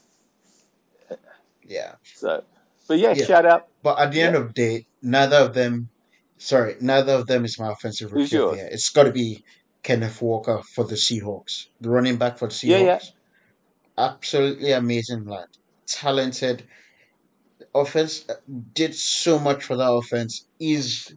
[1.62, 1.94] Yeah.
[2.14, 2.44] so
[2.88, 3.24] but yeah, Yeah.
[3.24, 3.68] shout out.
[3.82, 5.90] But at the end of the day, neither of them,
[6.38, 8.56] sorry, neither of them is my offensive who's rookie the yours?
[8.56, 8.68] year.
[8.70, 9.44] It's got to be
[9.82, 13.12] Kenneth Walker for the Seahawks, the running back for the Yeah, yeah, Seahawks.
[13.98, 15.46] Absolutely amazing lad,
[15.86, 16.66] talented.
[17.74, 18.34] Offense uh,
[18.72, 20.46] did so much for that offense.
[20.58, 21.14] He's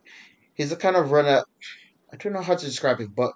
[0.53, 1.43] he's the kind of runner.
[2.11, 3.31] I don't know how to describe it, but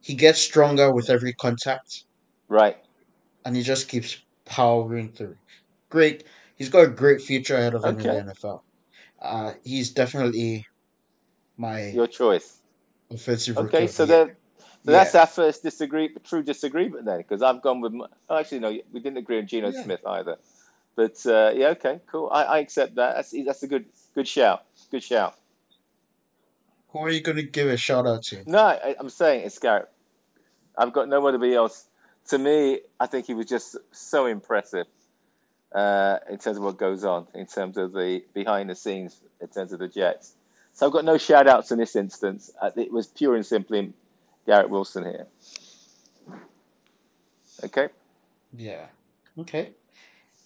[0.00, 2.04] he gets stronger with every contact,
[2.48, 2.76] right.
[3.44, 5.36] and he just keeps powering through.
[5.88, 6.24] Great.
[6.56, 8.60] He's got a great future ahead of him in the NFL.
[9.20, 10.66] Uh, he's definitely
[11.56, 12.58] my your choice.
[13.10, 14.36] offensive rookie Okay, so then
[14.84, 17.92] so that's our first disagree, true disagreement then, because I've gone with.
[17.92, 19.82] My, oh, actually, no, we didn't agree on Geno yeah.
[19.82, 20.36] Smith either.
[20.96, 22.30] But uh, yeah, okay, cool.
[22.32, 23.14] I, I accept that.
[23.16, 23.84] That's that's a good
[24.14, 24.64] good shout.
[24.90, 25.34] Good shout.
[26.92, 28.42] Who are you gonna give a shout out to?
[28.46, 29.88] No, I, I'm saying it's Garrett.
[30.76, 31.82] I've got nobody else.
[31.82, 31.90] To
[32.30, 34.86] to me, I think he was just so impressive
[35.72, 39.48] uh, in terms of what goes on, in terms of the behind the scenes, in
[39.48, 40.34] terms of the Jets.
[40.74, 42.50] So I've got no shout outs in this instance.
[42.76, 43.92] It was pure and simply
[44.46, 45.26] Garrett Wilson here.
[47.64, 47.88] Okay.
[48.56, 48.86] Yeah.
[49.38, 49.70] Okay.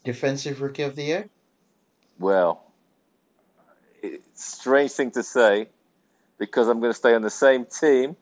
[0.04, 1.28] Defensive rookie of the year.
[2.18, 2.64] Well,
[4.02, 5.68] it's a strange thing to say
[6.46, 8.16] because I'm going to stay on the same team,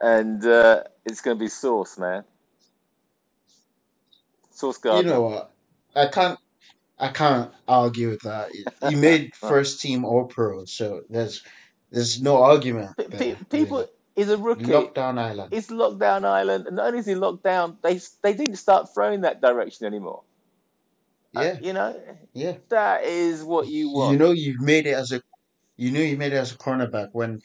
[0.00, 2.24] and uh, it's going to be Sauce, man.
[4.50, 5.52] Sauce You know what?
[5.96, 6.38] I can't.
[6.98, 8.50] I can't argue with that.
[8.54, 11.42] You made first team All Pro, so there's
[11.90, 13.88] there's no argument Pe- pe- people Really.
[14.16, 14.64] is a rookie.
[14.66, 15.52] Lockdown Island.
[15.52, 19.22] It's lockdown island, and not only is he locked down, they they didn't start throwing
[19.22, 20.22] that direction anymore.
[21.36, 21.58] Uh, Yeah.
[21.60, 22.00] you know,
[22.34, 22.56] Yeah.
[22.70, 24.12] that is what you want.
[24.12, 25.20] You know you've made it as a.
[25.76, 27.40] You knew you made it as a cornerback when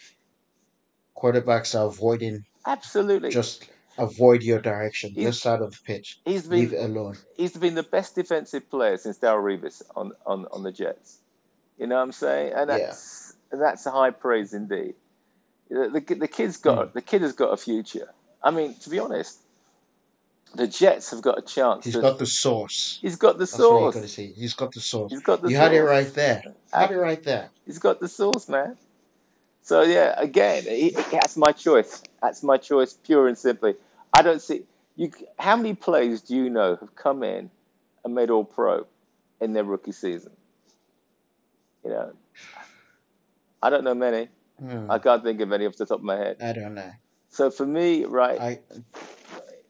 [1.18, 3.30] quarterbacks are avoiding Absolutely.
[3.30, 6.20] just avoid your direction, He's this side of the pitch.
[6.26, 7.18] he's Leave been it alone.
[7.36, 11.20] he's been the best defensive player since Darrelle Revis on, on, on the Jets.
[11.78, 12.54] You know what I'm saying?
[12.54, 12.78] And Yeah.
[12.78, 14.94] that's and that's a high praise indeed.
[15.70, 16.94] The, the, the kid's got Mm.
[16.94, 18.10] the kid has got a future.
[18.44, 19.40] I mean, to be honest,
[20.56, 22.02] the Jets have got a chance He's to.
[22.02, 23.00] got the sauce.
[23.02, 23.94] He's got the That's what you sauce.
[23.96, 24.28] gotta say.
[24.34, 25.12] He's got the sauce.
[25.12, 26.44] He's got the You had it right there.
[26.74, 27.50] Had it right there.
[27.66, 28.78] He's got the sauce, man.
[29.62, 32.02] So yeah, again, he, that's my choice.
[32.22, 33.76] That's my choice, pure and simply.
[34.14, 34.64] I don't see
[34.96, 35.12] you.
[35.38, 37.52] How many players do you know have come in
[38.04, 38.88] and made All Pro
[39.40, 40.32] in their rookie season?
[41.84, 42.14] You know,
[43.62, 44.30] I don't know many.
[44.60, 44.90] Hmm.
[44.90, 46.38] I can't think of any off the top of my head.
[46.42, 46.92] I don't know.
[47.30, 48.60] So for me, right, I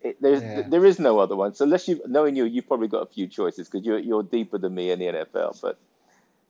[0.02, 0.62] it, there's yeah.
[0.68, 1.54] there is no other one.
[1.54, 4.58] So unless you knowing you, you've probably got a few choices because you're you're deeper
[4.58, 5.60] than me in the NFL.
[5.62, 5.78] But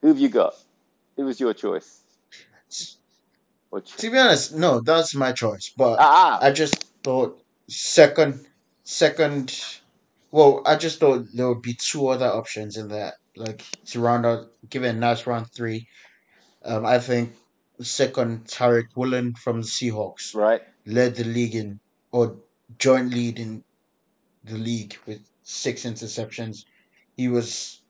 [0.02, 0.54] who have you got?
[1.16, 2.02] Who was your choice?
[3.72, 5.72] To be honest, no, that's my choice.
[5.76, 8.48] But ah, I just thought second,
[8.84, 9.64] second.
[10.32, 14.26] Well, I just thought there would be two other options in that, like to round
[14.26, 15.88] out, give it a nice round three.
[16.64, 17.34] Um, I think
[17.82, 20.62] second Tariq Woolen from the Seahawks right.
[20.86, 21.80] led the league in
[22.12, 22.36] or
[22.78, 23.64] joint lead in
[24.44, 26.66] the league with six interceptions.
[27.18, 27.82] He was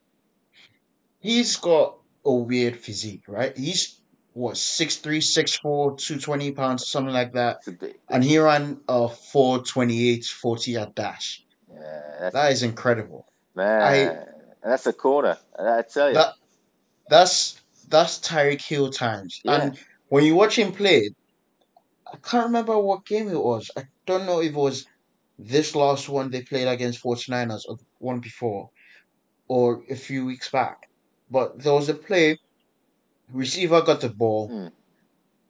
[1.19, 3.55] he's got a weird physique, right?
[3.57, 4.01] He's
[4.33, 7.57] what six three, six four, two twenty pounds, something like that.
[7.57, 11.43] It's a bit, And he ran a four twenty eight forty at dash.
[11.71, 13.25] yeah, that's incredible.
[13.55, 14.25] man.
[14.63, 15.37] and that's a corner.
[15.57, 16.33] I tell you, That
[17.09, 19.41] that's that's Tyreek Hill times.
[19.43, 21.09] yeah, And when you watch him play,
[22.13, 23.69] I can't remember what game it was.
[23.77, 24.85] I don't know if it was
[25.37, 28.69] this last one they played against 49ers or one before
[29.47, 30.77] or a few weeks back.
[31.29, 32.37] But there was a play,
[33.31, 34.71] receiver got the ball Mm.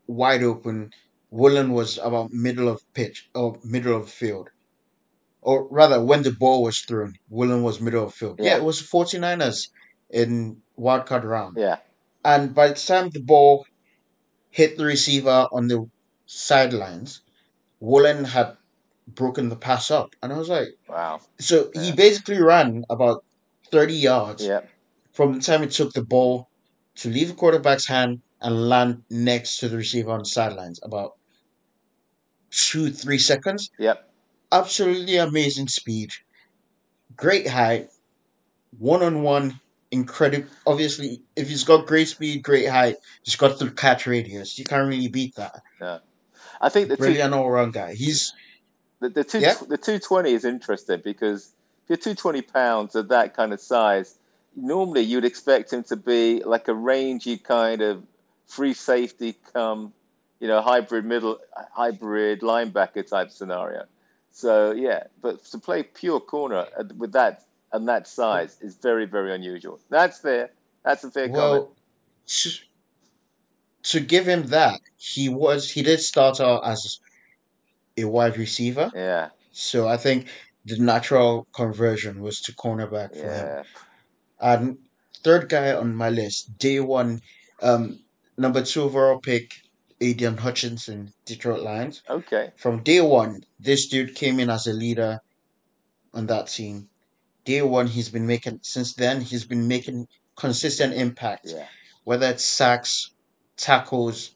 [0.08, 0.92] wide open.
[1.32, 4.50] Woolen was about middle of pitch or middle of field.
[5.42, 8.40] Or rather, when the ball was thrown, Woolen was middle of field.
[8.40, 8.58] Yeah, Yeah.
[8.58, 9.70] it was 49ers
[10.10, 11.56] in wildcard round.
[11.58, 11.78] Yeah.
[12.26, 13.66] And by the time the ball
[14.50, 15.90] hit the receiver on the
[16.30, 17.22] sidelines,
[17.80, 18.56] Woolen had
[19.08, 20.16] broken the pass up.
[20.22, 21.22] And I was like, Wow.
[21.40, 23.24] so he basically ran about
[23.72, 24.62] 30 yards Yeah.
[25.12, 26.48] from the time he took the ball
[26.98, 30.80] to leave the quarterback's hand and land next to the receiver on the sidelines.
[30.84, 31.18] About
[32.52, 33.72] two, three seconds.
[33.80, 34.08] Yep.
[34.52, 36.12] Absolutely amazing speed.
[37.16, 37.90] Great height.
[38.78, 39.60] One on one.
[39.92, 40.48] Incredible.
[40.68, 44.60] Obviously, if he's got great speed, great height, he's got the catch radius.
[44.60, 45.62] You can't really beat that.
[46.62, 47.94] I think the Brilliant all round guy.
[47.94, 48.34] He's
[49.00, 49.56] the, the two Yeah.
[49.68, 53.62] the two twenty is interesting because if you're two twenty pounds of that kind of
[53.62, 54.16] size,
[54.56, 58.04] normally you'd expect him to be like a rangy kind of
[58.48, 59.94] free safety come,
[60.40, 61.40] you know, hybrid middle
[61.74, 63.86] hybrid linebacker type scenario.
[64.32, 66.68] So yeah, but to play pure corner
[66.98, 69.80] with that and that size is very very unusual.
[69.90, 70.52] That's fair.
[70.84, 71.40] That's a fair comment.
[71.40, 71.72] well
[72.28, 72.50] to,
[73.84, 77.00] to give him that, he was he did start out as
[77.98, 78.92] a wide receiver.
[78.96, 80.28] Yeah, So I think
[80.66, 83.48] the natural conversion was to cornerback for him.
[83.48, 83.64] yeah,
[84.40, 84.78] And
[85.24, 87.22] third guy on my list, day one,
[87.62, 88.00] um,
[88.38, 89.54] number two overall pick,
[90.02, 92.04] Aidan Hutchinson, Detroit Lions.
[92.10, 95.20] okay, From day one, this dude came in as a leader
[96.14, 96.90] on that team.
[97.46, 99.22] Day one, he's been making since then.
[99.22, 101.66] He's been making consistent impact, yeah,
[102.06, 103.12] whether it's sacks,
[103.60, 104.32] tackles,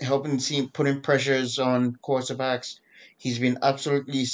[0.00, 2.78] helping the team, putting pressures on quarterbacks.
[3.18, 4.24] He's been absolutely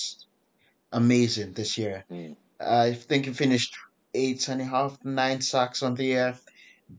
[0.92, 2.04] amazing this year.
[2.10, 2.36] Mm.
[2.60, 3.76] I think he finished
[4.14, 6.38] eight and a half, nine sacks on the year.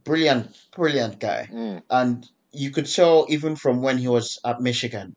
[0.04, 1.48] Brilliant, brilliant guy.
[1.52, 5.16] mm, And you could tell even from when he was at Michigan,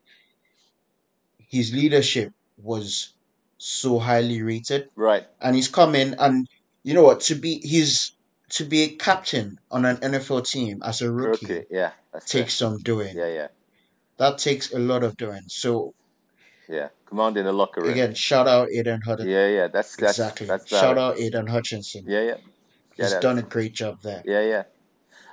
[1.39, 3.15] his leadership was
[3.57, 4.91] so highly rated.
[4.95, 6.47] right, And he's coming and
[6.85, 8.13] you know what, to be he's
[8.51, 12.43] to be a captain on an NFL team as a rookie, rookie, yeah, that's fair.
[12.43, 13.17] takes some doing.
[13.17, 13.49] yeah, yeah,
[14.17, 15.43] That takes a lot of doing.
[15.49, 15.95] So
[16.69, 17.91] yeah, commanding the locker room.
[17.91, 19.31] again, shout out Aidan Hutchinson.
[19.31, 20.47] Yeah, yeah, that's that's exactly.
[20.47, 22.05] that's uh, shout out Aidan Hutchinson.
[22.07, 22.37] Yeah, yeah,
[22.97, 24.23] yeah, He's done a great job there.
[24.25, 24.63] yeah, yeah.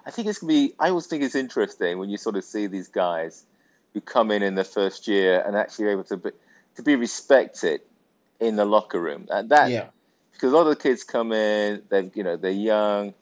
[0.05, 0.73] I think it's gonna be.
[0.79, 3.43] I always think it's interesting when you sort of see these guys
[3.93, 6.29] who come in in the first year and actually able to be
[6.75, 7.81] to be respected
[8.39, 9.27] in the locker room.
[9.31, 9.87] And that Yeah.
[10.35, 13.13] Because a lot of the kids come in, they've you know they're young,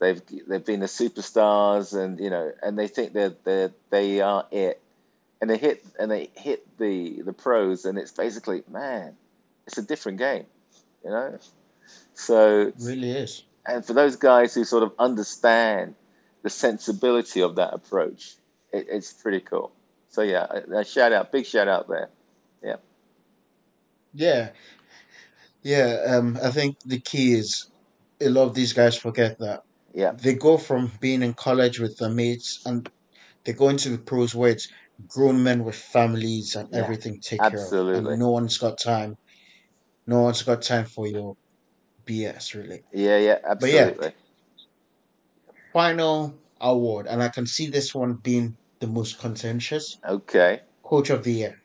[0.00, 4.46] they've they've been the superstars, and you know, and they think they're they they are
[4.50, 4.80] it,
[5.40, 9.16] and they hit and they hit the the pros, and it's basically man,
[9.66, 10.46] it's a different game,
[11.04, 11.38] you know.
[12.14, 13.42] So It really is.
[13.64, 15.94] and for those guys who sort of understand
[16.42, 18.34] the sensibility of that approach,
[18.72, 19.72] it, it's pretty cool.
[20.10, 22.08] So yeah, a, a shout out, big shout out there.
[22.62, 22.76] Yeah.
[24.12, 24.50] Yeah.
[25.62, 27.70] Yeah, um, I think the key is
[28.20, 29.60] a lot of these guys forget that
[29.94, 32.88] Yeah, they go from being in college with their mates and
[33.44, 34.68] they go into the pros where it's
[35.08, 37.74] grown men with families and Yeah, everything take care of.
[37.92, 38.16] absolutely.
[38.16, 39.16] And no one's got time.
[40.06, 41.36] No one's got time for your
[42.04, 42.82] BS, really.
[42.92, 43.92] yeah, yeah, But yeah.
[43.92, 44.12] absolutely.
[45.72, 51.24] Final award, and I can see this one being the most contentious Okay, coach of
[51.24, 51.56] the year.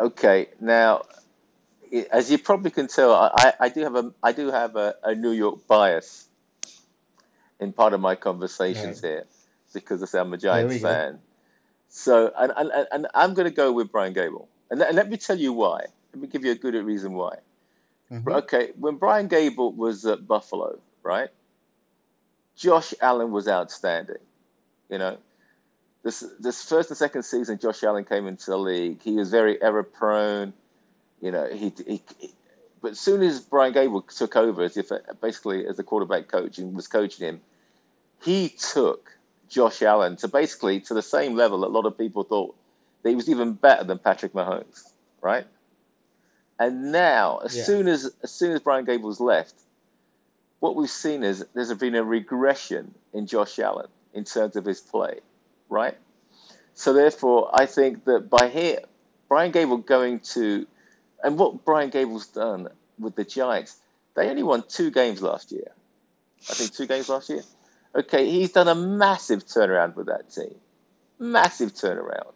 [0.00, 0.48] okay.
[0.60, 1.02] Now,
[1.94, 4.96] i- as you probably can tell, I, I do have a I do have a,
[5.02, 6.28] a New York bias
[7.60, 9.24] in part of my conversations here
[9.72, 10.88] because I say I'm a Giants go.
[10.88, 11.18] fan.
[11.88, 15.08] So, and, and, and- I'm going to go with Brian Daboll, and, let- and let
[15.08, 15.80] me tell you why.
[16.12, 17.36] Let me give you a good reason why.
[18.10, 18.32] Mhm.
[18.42, 21.30] Okay, when Brian Daboll was at Buffalo, right?
[22.56, 24.18] Josh Allen was outstanding.
[24.90, 25.16] You know,
[26.02, 29.02] this this first and second season, Josh Allen came into the league.
[29.02, 30.52] He was very error prone.
[31.24, 32.34] You know, he, he, he
[32.82, 34.90] but as soon as Brian Daboll took over as if
[35.22, 37.40] basically as a quarterback coach and was coaching him,
[38.22, 39.10] he took
[39.48, 42.54] Josh Allen to basically to the same level that a lot of people thought
[43.02, 44.82] that he was even better than Patrick Mahomes,
[45.22, 45.46] right?
[46.58, 47.64] And now, as Yeah.
[47.64, 49.54] soon as as soon as Brian Daboll's left,
[50.60, 54.82] what we've seen is there's been a regression in Josh Allen in terms of his
[54.82, 55.20] play,
[55.70, 55.96] right?
[56.74, 58.80] So therefore, I think that by here,
[59.28, 60.66] Brian Daboll going to,
[61.24, 62.68] and what Brian Daboll's done
[63.00, 63.76] with the Giants,
[64.14, 65.72] they only won two games last year.
[66.50, 67.42] I think two games last year.
[67.96, 70.54] Okay, he's done a massive turnaround with that team,
[71.18, 72.32] massive turnaround.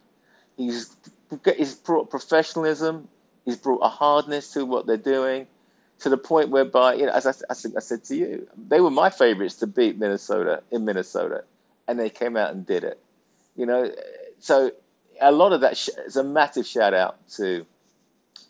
[0.57, 0.97] He's
[1.57, 3.09] he's brought professionalism
[3.49, 5.47] He's brought a hardness to what they're doing,
[6.01, 8.91] to the point whereby, you know, as I, think I said to you, they were
[8.91, 11.45] my favorites to beat Minnesota in Minnesota,
[11.89, 13.01] and they came out and did it.
[13.57, 13.91] You know,
[14.39, 14.73] so
[15.19, 17.65] a lot of that sh- is a massive shout out to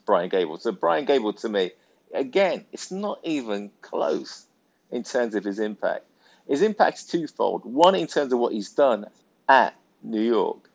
[0.07, 0.61] Brian Daboll.
[0.61, 1.72] So Brian Daboll to me,
[2.12, 4.46] again, it's not even close
[4.90, 6.05] in terms of his impact.
[6.48, 7.64] His impact's twofold.
[7.64, 9.07] One in terms of what he's done
[9.48, 10.68] at New York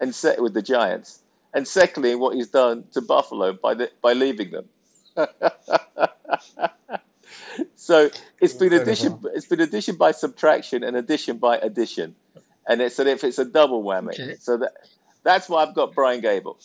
[0.00, 1.20] and set with the Giants,
[1.52, 4.68] and secondly, what he's done to Buffalo by the, by leaving them.
[7.74, 9.18] so it's been addition.
[9.34, 12.14] It's been addition by subtraction and addition by addition,
[12.68, 14.12] and it's and if it's a double whammy.
[14.12, 14.36] Okay.
[14.38, 14.72] So that
[15.24, 16.56] that's why I've got Brian Daboll.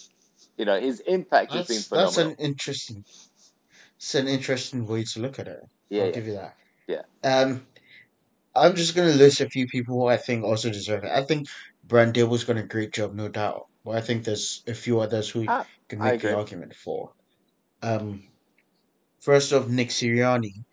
[0.58, 3.04] You know, his impact has been That's that's an interesting
[3.98, 5.62] it's an interesting way to look at it.
[5.90, 6.56] Yeah, I'll yeah, give you that.
[6.88, 7.02] yeah.
[7.24, 7.68] Um,
[8.56, 11.12] I'm just gonna list a few people who I think also deserve it.
[11.12, 11.48] I think
[11.84, 13.64] Brian Daboll's done a great job, no doubt.
[13.86, 17.14] But I think there's a few others who Ah, can make the argument for.
[17.82, 18.30] Um,
[19.22, 20.66] first off, Nick Sirianni,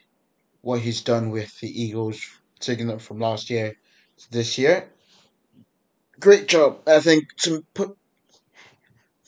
[0.63, 2.21] what he's done with the Eagles,
[2.61, 3.75] taking them from last year
[4.19, 4.91] to this year,
[6.21, 6.83] great job.
[6.89, 7.97] I think to put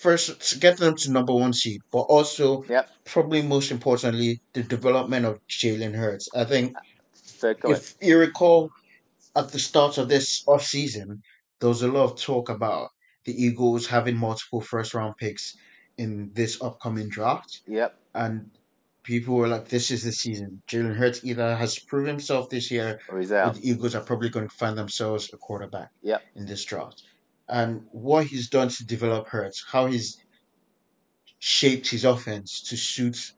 [0.03, 4.63] first to get them to number one seed, but also Yep, probably most importantly the
[4.63, 6.29] development of Jalen Hurts.
[6.35, 8.71] I think uh, if you recall
[9.35, 11.23] at the start of this off season,
[11.61, 12.89] there was a lot of talk about
[13.25, 15.57] the Eagles having multiple first round picks
[15.99, 18.51] in this upcoming draft, Yep, and
[19.05, 22.99] people were like, "This is the season." Jalen Hurts either has proved himself this year,
[23.09, 23.55] or he's out.
[23.55, 27.03] the Eagles are probably going to find themselves a quarterback Yep, in this draft.
[27.49, 30.19] And what he's done to develop Hurts, how he's
[31.39, 33.33] shaped his offense to suit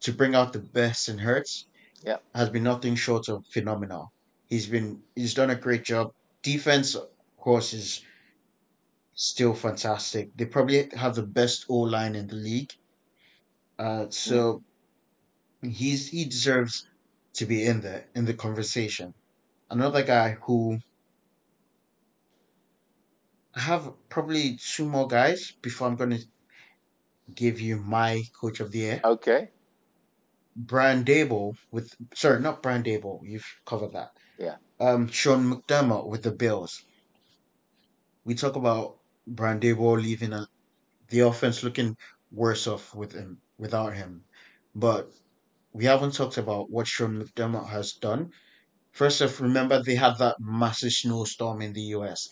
[0.00, 1.66] to bring out the best in Hurts
[2.04, 4.12] yep, has been nothing short of phenomenal.
[4.48, 6.12] He's been he's done a great job.
[6.42, 8.04] Defense, of course, is
[9.14, 10.36] still fantastic.
[10.36, 12.72] They probably have the best O line in the league.
[13.78, 14.62] Uh, mm, so
[15.62, 16.88] he's he deserves
[17.34, 19.14] to be in there in the conversation.
[19.70, 20.78] Another guy who
[23.58, 26.24] I have probably two more guys before I'm going to
[27.34, 29.00] give you my coach of the year.
[29.04, 29.50] okay.
[30.54, 33.20] Brian Daboll with sorry, not Brian Daboll.
[33.24, 34.10] You've covered that.
[34.38, 36.84] Yeah, Um, Sean McDermott with the Bills.
[38.24, 40.46] We talk about Brian Daboll leaving a,
[41.08, 41.96] the offense looking
[42.30, 44.24] worse off with him without him,
[44.74, 45.10] but
[45.72, 48.30] we haven't talked about what Sean McDermott has done.
[48.92, 52.28] First off, remember they had that massive snowstorm in the U.S.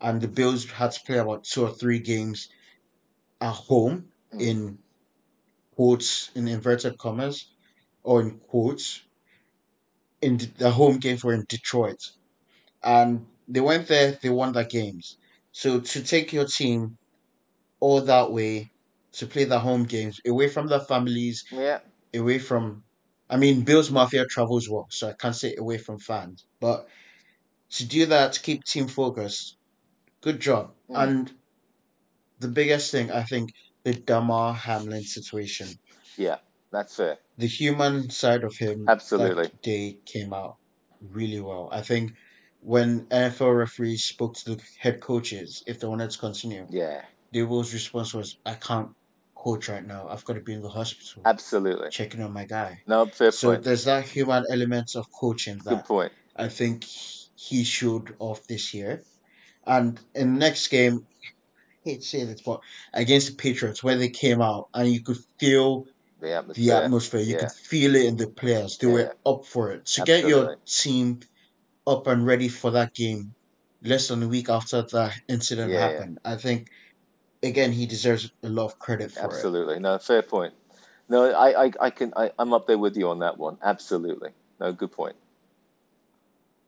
[0.00, 2.48] and the Bills had to play about two or three games
[3.40, 4.78] at home mm, in
[5.72, 7.54] quotes in inverted commas
[8.04, 9.02] or in quotes
[10.20, 11.98] in the the home games were in Detroit.
[12.82, 15.18] And they went there they won their games.
[15.52, 16.98] So to take your team
[17.80, 18.72] all that way
[19.14, 21.80] to play the home games away from their families yeah,
[22.14, 22.84] away from
[23.30, 26.46] I mean Bills Mafia travels well so I can't say away from fans.
[26.60, 26.88] But
[27.72, 29.55] to do that to keep team focused
[30.20, 31.32] good job mm, and
[32.40, 33.52] the biggest thing I think
[33.84, 35.68] the Damar Hamlin situation
[36.16, 36.36] yeah.
[36.72, 37.18] That's fair.
[37.38, 39.44] the human side of him Absolutely.
[39.44, 40.56] that day came out
[41.00, 41.68] really well.
[41.72, 42.12] I think
[42.60, 47.02] when NFL referees spoke to the head coaches if they wanted to continue, Yeah,
[47.32, 48.90] Daboll's response was, "I can't
[49.34, 50.08] coach right now.
[50.08, 51.90] I've got to be in the hospital absolutely.
[51.90, 53.62] checking on my guy." No, fair So point.
[53.62, 56.12] there's that human element of coaching Good point.
[56.34, 56.84] I think
[57.36, 59.02] he showed off this year.
[59.66, 61.06] And in the next game,
[61.86, 62.60] I hate to say this, but
[62.94, 65.86] against the Patriots, where they came out and you could feel
[66.20, 66.72] The the atmosphere.
[66.72, 67.20] atmosphere.
[67.20, 68.78] You Yeah, could feel it in the players.
[68.78, 69.86] They yeah, were up for it.
[69.94, 71.20] To get your team
[71.86, 73.34] up and ready for that game
[73.82, 76.68] less than a week after that incident Yeah, happened, I think
[77.42, 79.50] again he deserves a lot of credit for it.
[79.50, 79.78] Absolutely.
[79.80, 80.54] No, fair point.
[81.08, 83.58] No, I, I, I can, I, I'm up there with you on that one.
[83.62, 84.30] Absolutely.
[84.60, 85.16] No, good point.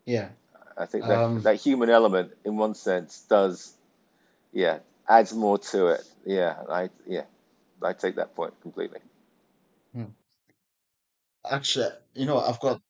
[0.06, 0.37] Yeah.
[0.78, 1.42] I think that Um.
[1.42, 3.74] that human element, in one sense, does,
[4.52, 6.04] yeah, adds more to it.
[6.24, 7.24] Yeah, I, yeah,
[7.82, 9.00] I take that point completely.
[9.92, 10.04] hmm.
[11.50, 12.80] Actually, you know, I've got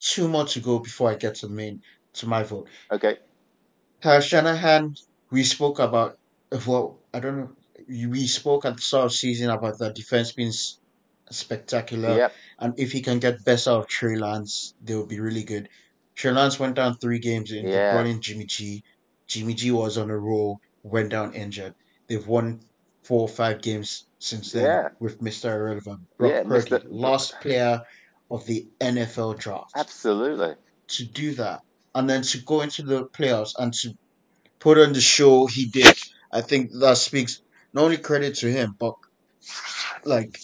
[0.00, 1.82] two more to go before I get to the main
[2.14, 2.68] to my vote.
[2.90, 3.18] Okay.
[4.00, 4.96] Kyle Shanahan,
[5.30, 6.18] we spoke about
[6.66, 7.50] well, I don't know.
[7.88, 10.52] We spoke at the start of season about the defense being
[11.30, 12.16] spectacular.
[12.16, 12.32] Yep.
[12.60, 15.68] And if he can get best out of Trey Lance, they will be really good.
[16.14, 17.64] Trey Lance went down three games in.
[17.64, 17.92] They Yeah.
[17.92, 18.82] brought in Jimmy G.
[19.26, 21.74] Jimmy G was on a roll, went down injured.
[22.08, 22.60] They've won
[23.02, 24.88] four or five games since then Yeah.
[25.00, 25.52] with Mr.
[25.52, 26.00] Irrelevant.
[26.18, 26.82] Brock Yeah, Purdy, Mr.
[26.88, 27.82] last player
[28.30, 29.72] of the NFL draft.
[29.76, 30.54] Absolutely.
[30.88, 31.62] To do that
[31.94, 33.94] and then to go into the playoffs and to
[34.58, 35.96] put on the show he did,
[36.32, 37.40] I think that speaks
[37.72, 38.94] not only credit to him, but
[40.04, 40.38] like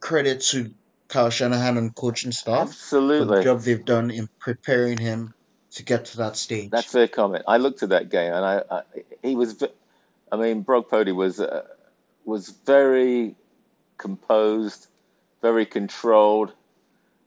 [0.00, 0.72] credit to
[1.08, 5.34] Kyle Shanahan and coaching staff for the job they've done in preparing him
[5.72, 6.70] to get to that stage.
[6.70, 7.44] That's fair comment.
[7.46, 8.82] I looked at that game and I, I
[9.22, 9.62] he was,
[10.32, 11.64] I mean, Brock Purdy was uh,
[12.24, 13.34] was very
[13.98, 14.88] composed,
[15.42, 16.52] very controlled.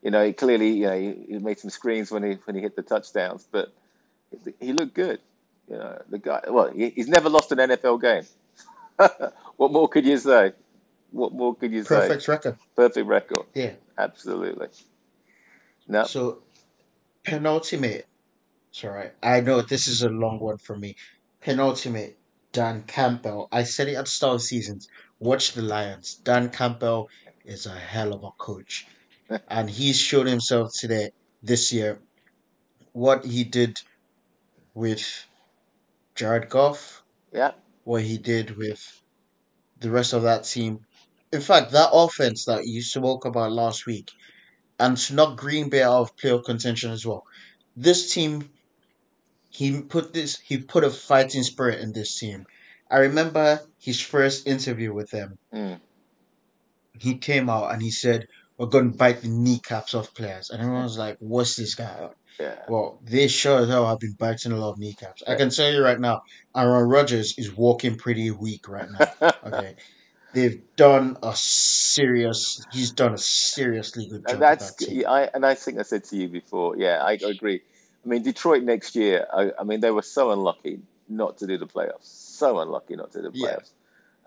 [0.02, 2.62] You know, he clearly, you know, he, he made some screens when he when he
[2.62, 3.72] hit the touchdowns, but
[4.60, 5.20] he looked good.
[5.70, 6.42] You know, the guy.
[6.48, 8.24] Well, he, he's never lost an NFL game.
[9.58, 10.54] what more could you say?
[11.12, 11.96] What more could you say?
[11.96, 12.58] Perfect record.
[12.76, 13.46] Perfect record.
[13.54, 13.74] Yeah.
[13.98, 14.68] Absolutely.
[15.88, 16.04] No.
[16.06, 16.44] So
[17.24, 18.06] penultimate.
[18.72, 20.96] Sorry, I know this is a long one for me.
[21.42, 22.18] Penultimate.
[22.52, 23.48] Dan Campbell.
[23.52, 24.80] I said it at the start of the season.
[25.20, 26.16] Watch the Lions.
[26.16, 27.10] Dan Campbell
[27.46, 28.88] is a hell of a coach,
[29.50, 31.12] and he's shown himself today
[31.44, 32.00] this year.
[32.94, 33.80] What he did
[34.74, 35.26] with
[36.16, 37.52] Jared Goff, Yeah.
[37.84, 39.02] what he did with
[39.80, 40.86] the rest of that team.
[41.32, 44.12] In fact, that offense that you spoke about last week,
[44.80, 47.24] and to knock Green Bay out of playoff contention as well.
[47.76, 48.50] This team,
[49.50, 52.46] he put this, he put a fighting spirit in this team.
[52.90, 55.38] I remember his first interview with them.
[55.54, 55.80] Mm.
[57.00, 58.28] He came out and he said,
[58.58, 61.96] "We're going to bite the kneecaps off players," and everyone was like, "What's this guy
[62.02, 62.56] on?" Yeah.
[62.68, 65.24] Well, they sure as hell have been biting a lot of kneecaps.
[65.28, 66.22] I can tell you right now,
[66.56, 69.32] Aaron Rodgers is walking pretty weak right now.
[69.46, 69.76] Okay,
[70.34, 72.66] they've done a serious.
[72.72, 75.06] He's done a seriously good job And that's that.
[75.08, 76.78] I and I think I said to you before.
[76.78, 77.62] Yeah, I agree.
[78.06, 79.28] I mean, Detroit next year.
[79.34, 82.04] I, I mean, they were so unlucky not to do the playoffs.
[82.06, 83.48] So unlucky not to do the Yeah.
[83.48, 83.70] playoffs.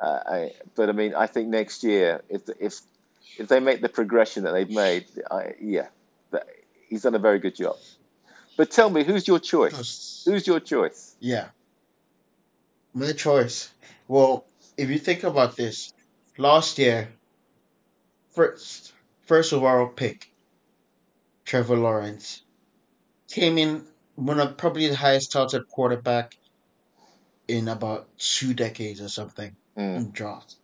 [0.00, 2.80] Uh, I, but I mean, I think next year, if if
[3.38, 5.86] if they make the progression that they've made, I, yeah,
[6.32, 6.46] that,
[6.88, 7.76] he's done a very good job.
[8.57, 10.22] But tell me, who's your choice?
[10.26, 11.14] Who's your choice?
[11.20, 11.48] Yeah.
[12.92, 13.70] My choice.
[14.09, 14.44] Well,
[14.76, 15.92] if you think about this,
[16.38, 17.12] last year,
[18.30, 18.92] first
[19.22, 20.32] first overall pick,
[21.44, 22.42] Trevor Lawrence,
[23.28, 26.36] came in one of probably the highest touted quarterback
[27.48, 29.96] in about two decades or something Mm.
[29.96, 30.56] in draft.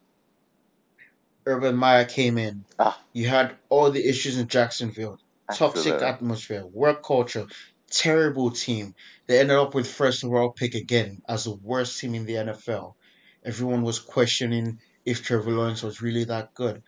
[1.46, 2.64] Urban Meyer came in.
[2.78, 3.00] Ah.
[3.14, 5.18] You had all the issues in Jacksonville.
[5.54, 7.46] Toxic atmosphere, work culture,
[7.90, 8.94] terrible team.
[9.26, 12.96] They ended up with first overall pick again as the worst team in the NFL.
[13.44, 16.82] Everyone was questioning if Trevor Lawrence was really that good.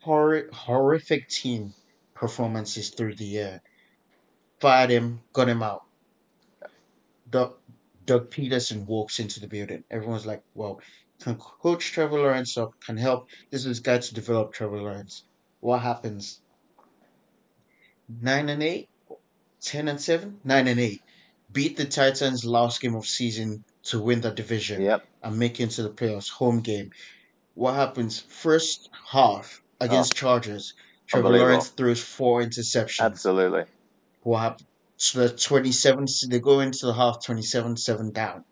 [0.00, 1.74] Hor- horrific team
[2.14, 3.62] performances through the year.
[4.60, 5.84] Fired him, got him out.
[7.28, 7.58] Doug,
[8.06, 9.84] Doug Pederson walks into the building.
[9.90, 10.80] Everyone's like, well,
[11.20, 13.28] can coach Trevor Lawrence up, can help.
[13.50, 15.24] This is guy to develop Trevor Lawrence.
[15.60, 16.40] What happens?
[18.08, 18.88] Nine and eight,
[19.60, 21.02] ten and seven, nine and eight.
[21.52, 25.06] Beat the Titans last game of season to win the division Yep.
[25.24, 26.30] And make it into the playoffs.
[26.30, 26.90] Home game.
[27.54, 28.20] What happens?
[28.20, 30.20] First half against oh.
[30.20, 30.74] Chargers.
[31.06, 31.30] Trevor Oh.
[31.30, 33.00] Lawrence throws four interceptions.
[33.04, 33.64] Absolutely.
[34.22, 34.66] What happened?
[34.96, 38.44] So the 27, they go into the half 27 7 down.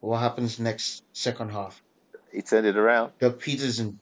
[0.00, 1.82] What happens next second half?
[2.32, 3.12] He turned it around.
[3.18, 3.96] Doug Pederson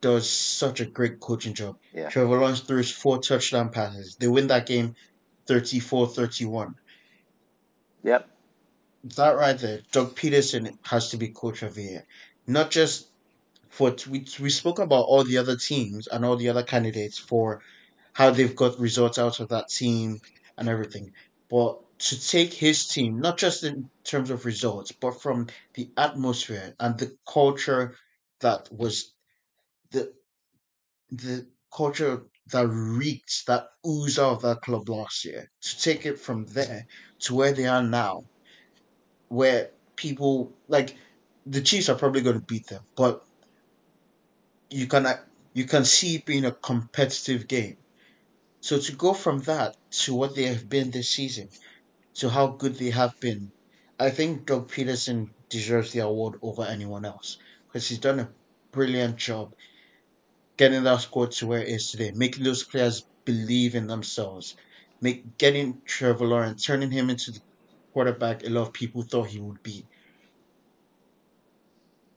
[0.00, 1.76] does such a great coaching job.
[1.94, 2.08] Yeah.
[2.08, 4.16] Trevor Lawrence throws four touchdown passes.
[4.16, 4.94] They win that game
[5.46, 6.74] 34 31.
[8.02, 8.28] Yep.
[9.04, 12.06] That right there, Doug Pederson has to be coach of the year.
[12.46, 13.10] Not just
[13.68, 17.62] for we we spoke about all the other teams and all the other candidates for
[18.14, 20.20] how they've got results out of that team
[20.58, 21.12] and everything,
[21.48, 26.74] but to take his team not just in terms of results, but from the atmosphere
[26.80, 27.96] and the culture
[28.40, 29.14] that was
[29.92, 30.12] the
[31.10, 36.18] the culture that reeked, that oozed out of that club last year, to take it
[36.18, 36.86] from there
[37.20, 38.24] to where they are now,
[39.30, 40.96] where people like
[41.46, 43.24] the Chiefs are probably going to beat them, but
[44.68, 45.06] you can
[45.54, 47.76] you can see it being a competitive game.
[48.60, 51.48] So to go from that to what they have been this season,
[52.14, 53.52] to how good they have been,
[53.98, 58.30] I think Doug Pederson deserves the award over anyone else because he's done a
[58.72, 59.54] brilliant job
[60.56, 64.56] getting that squad to where it is today, making those players believe in themselves,
[65.00, 67.40] make getting Trevor Lawrence, turning him into the
[67.92, 69.86] quarterback a lot of people thought he would be.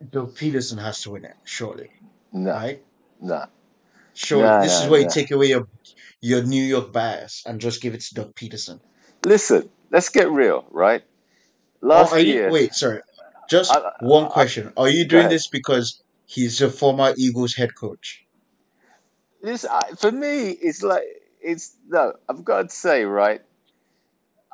[0.09, 1.89] Doug Pederson has to win it, surely,
[2.31, 2.51] No.
[2.51, 2.83] right?
[3.21, 3.45] No.
[4.13, 5.67] Surely, No, this is no, where you take away your
[6.21, 8.79] your New York bias and just give it to Doug Pederson.
[9.25, 11.03] Listen, let's get real, right?
[11.81, 13.01] Last you, year, wait, sorry,
[13.49, 17.55] just I- I- one I- question: Are you doing this because he's a former Eagles
[17.55, 18.25] head coach?
[19.41, 21.03] this I, for me, it's like
[21.41, 22.13] it's no.
[22.29, 23.41] I've got to say, right?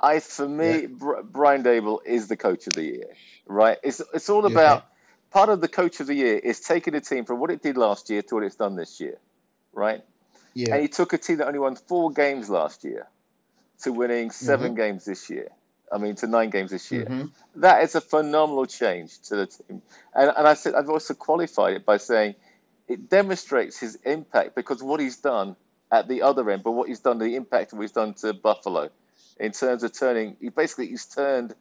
[0.01, 3.07] I for me, Br- Brian Daboll is the coach of the year,
[3.45, 3.77] right?
[3.83, 4.85] It's it's all about
[5.31, 7.77] part of the coach of the year is taking a team from what it did
[7.77, 9.17] last year to what it's done this year,
[9.73, 10.01] right?
[10.53, 10.73] Yeah.
[10.73, 13.07] And he took a team that only won four games last year
[13.83, 14.75] to winning 7 Mhm.
[14.75, 15.49] games this year.
[15.91, 17.05] I mean, to nine games this year.
[17.05, 17.31] Mhm.
[17.55, 19.81] That is a phenomenal change to the team.
[20.13, 22.35] And, and I said I've also qualified it by saying
[22.87, 25.55] it demonstrates his impact because what he's done
[25.91, 28.33] at the other end, but what he's done, the impact of what he's done to
[28.33, 28.89] Buffalo
[29.39, 30.37] in terms of turning.
[30.39, 31.55] He basically he's turned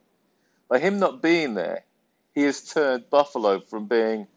[0.69, 1.83] by him not being there.
[2.35, 4.27] He has turned Buffalo from being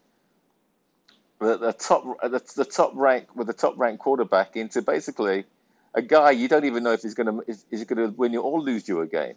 [1.39, 5.45] the, the top the, the top rank with the top ranked quarterback into basically
[5.93, 8.33] a guy you don't even know if he's going to is, is going to win
[8.33, 9.35] you or lose you a game.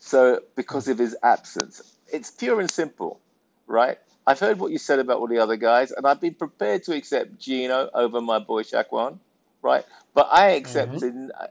[0.00, 1.82] So because of his absence,
[2.12, 3.20] it's pure and simple,
[3.66, 3.98] right?
[4.26, 6.94] I've heard what you said about all the other guys, and I've been prepared to
[6.94, 9.18] accept Geno over my boy Saquon,
[9.62, 9.84] right?
[10.14, 10.58] But I mm-hmm.
[10.58, 11.30] accepted.
[11.38, 11.46] I,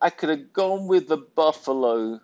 [0.00, 2.20] I could have gone with the Buffalo.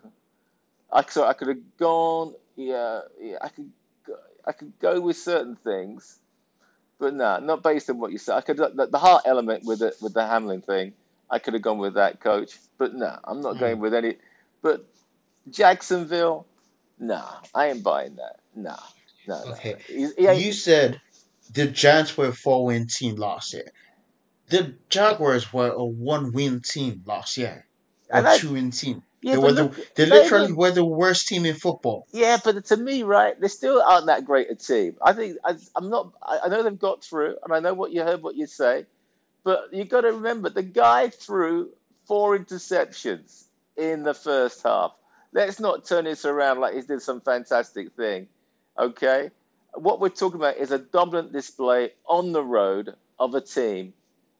[0.91, 2.33] I so I could have gone.
[2.55, 3.37] Yeah, yeah.
[3.41, 3.71] I could.
[4.05, 4.15] go-
[4.45, 6.19] I could go with certain things,
[6.99, 8.37] but no, not based on what you said.
[8.37, 10.93] I could the, the heart element with it with the Hamlin thing.
[11.29, 13.59] I could have gone with that coach, but no, I'm not Mm.
[13.59, 14.15] going with any.
[14.61, 14.85] But
[15.49, 16.47] Jacksonville,
[16.99, 18.39] nah, I ain't buying that.
[18.55, 18.77] Nah,
[19.27, 19.51] no, no.
[19.53, 19.75] Okay.
[19.89, 21.01] Ain't, You said
[21.53, 23.69] the Giants were a four-win team last year.
[24.49, 27.66] The Jaguars were a one-win team last year.
[28.09, 29.03] A And two-win team.
[29.21, 32.05] yeah, they were look, the, they literally were- were the worst team in football.
[32.11, 34.95] Yeah, but to me, right, they still aren't that great a team.
[35.01, 36.13] I think I, I'm not.
[36.21, 38.85] I, I know they've got through, and I know what you heard, what you say,
[39.43, 41.69] but you've got to remember the guy threw
[42.05, 43.43] four interceptions
[43.75, 44.93] in the first half.
[45.33, 48.27] Let's not turn this around like he did some fantastic thing.
[48.79, 49.31] Okay,
[49.73, 53.93] what we're talking about is a dominant display on the road of a team,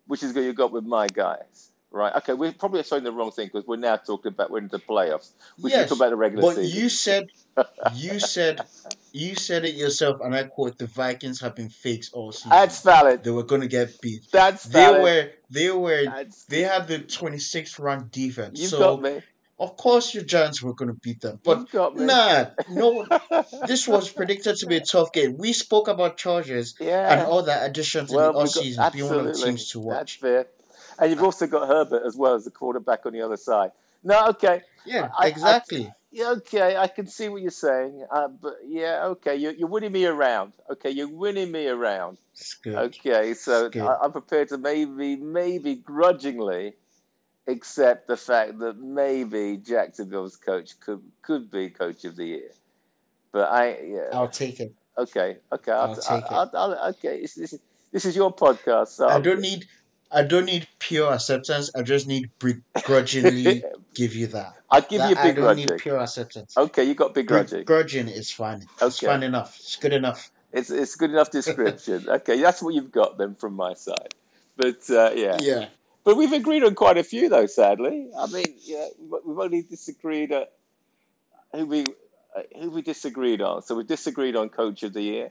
[0.05, 1.71] which is what you got with my guys.
[1.91, 2.13] Right.
[2.17, 2.33] Okay.
[2.33, 5.31] We're probably saying the wrong thing because we're now talking about we're into playoffs.
[5.61, 6.79] We should Yes, talk about the regular But season.
[6.81, 7.25] you said
[7.95, 8.65] you said
[9.13, 12.49] you said it yourself, and I quote: "The Vikings have been fakes all season.
[12.51, 13.23] That's valid.
[13.23, 14.23] they were going to get beat.
[14.31, 15.01] That's They valid.
[15.01, 18.59] were they were That's, they had the 26th ranked defense.
[18.59, 19.21] you've so got me.
[19.57, 21.39] of course your Giants were going to beat them.
[21.43, 22.05] But you've got me.
[22.05, 23.05] nah, no,
[23.65, 25.37] this was predicted to be a tough game.
[25.37, 27.25] We spoke about Chargers and yeah.
[27.25, 29.79] all that additions in Well, the we've got, offseason being one of the teams to
[29.79, 29.95] watch.
[29.95, 30.47] That's fair.
[30.99, 33.71] And you've also got Herbert as well as the quarterback on the other side.
[34.03, 34.61] No, okay.
[34.85, 35.93] Yeah, I- I- exactly.
[36.11, 36.77] Yeah, okay.
[36.77, 38.05] I can see what you're saying.
[38.09, 39.35] Uh, but yeah, okay.
[39.35, 40.53] You're, you're winning me around.
[40.71, 42.17] Okay, you're winning me around.
[42.85, 46.73] Okay, so I, I'm prepared to maybe, maybe grudgingly
[47.47, 52.51] accept the fact that maybe Jacksonville's coach could could be coach of the year.
[53.31, 54.73] But I, yeah, I'll take it.
[54.97, 56.31] okay, okay, I'll, I'll take it.
[56.31, 57.21] I'll, I'll, okay.
[57.21, 59.65] This, this, is- this is your podcast, so I I'll- don't need
[60.11, 61.69] I don't need pure acceptance.
[61.75, 64.53] I just need begrudgingly give you that.
[64.69, 66.55] I'll give That- you I big don't need pure acceptance.
[66.57, 67.59] Okay, you got big grudging.
[67.59, 68.65] Begrudging is fine.
[68.81, 69.57] It's fine enough.
[69.59, 70.31] It's good enough.
[70.53, 72.05] It's it's good enough description.
[72.09, 74.13] okay, that's what you've got then from my side.
[74.55, 75.37] But uh, yeah.
[75.41, 75.65] Yeah.
[76.03, 77.47] But we've agreed on quite a few, though.
[77.47, 80.53] Sadly, I mean, yeah, we've we've only disagreed at
[81.53, 81.81] who we
[82.35, 83.61] uh, who we disagreed on.
[83.61, 85.29] So we disagreed on Coach of the Year.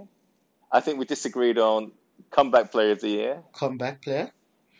[0.70, 1.92] I think we disagreed on
[2.30, 3.42] Comeback Player of the Year.
[3.52, 4.32] Comeback player.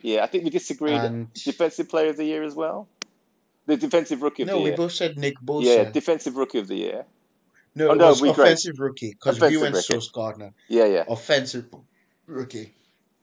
[0.03, 2.89] Yeah, I think we disagreed And Defensive Player of the Year as well.
[3.67, 4.71] The Defensive Rookie of no, the year.
[4.71, 5.65] No, we both said Nick Bosa.
[5.65, 7.05] Yeah, Defensive Rookie of the Year.
[7.75, 9.83] no, Oh, it no, was offensive rookie because we went rookie.
[9.95, 10.53] Sauce Gardner.
[10.69, 11.05] Yeah, yeah.
[11.09, 11.67] Offensive
[12.27, 12.75] rookie.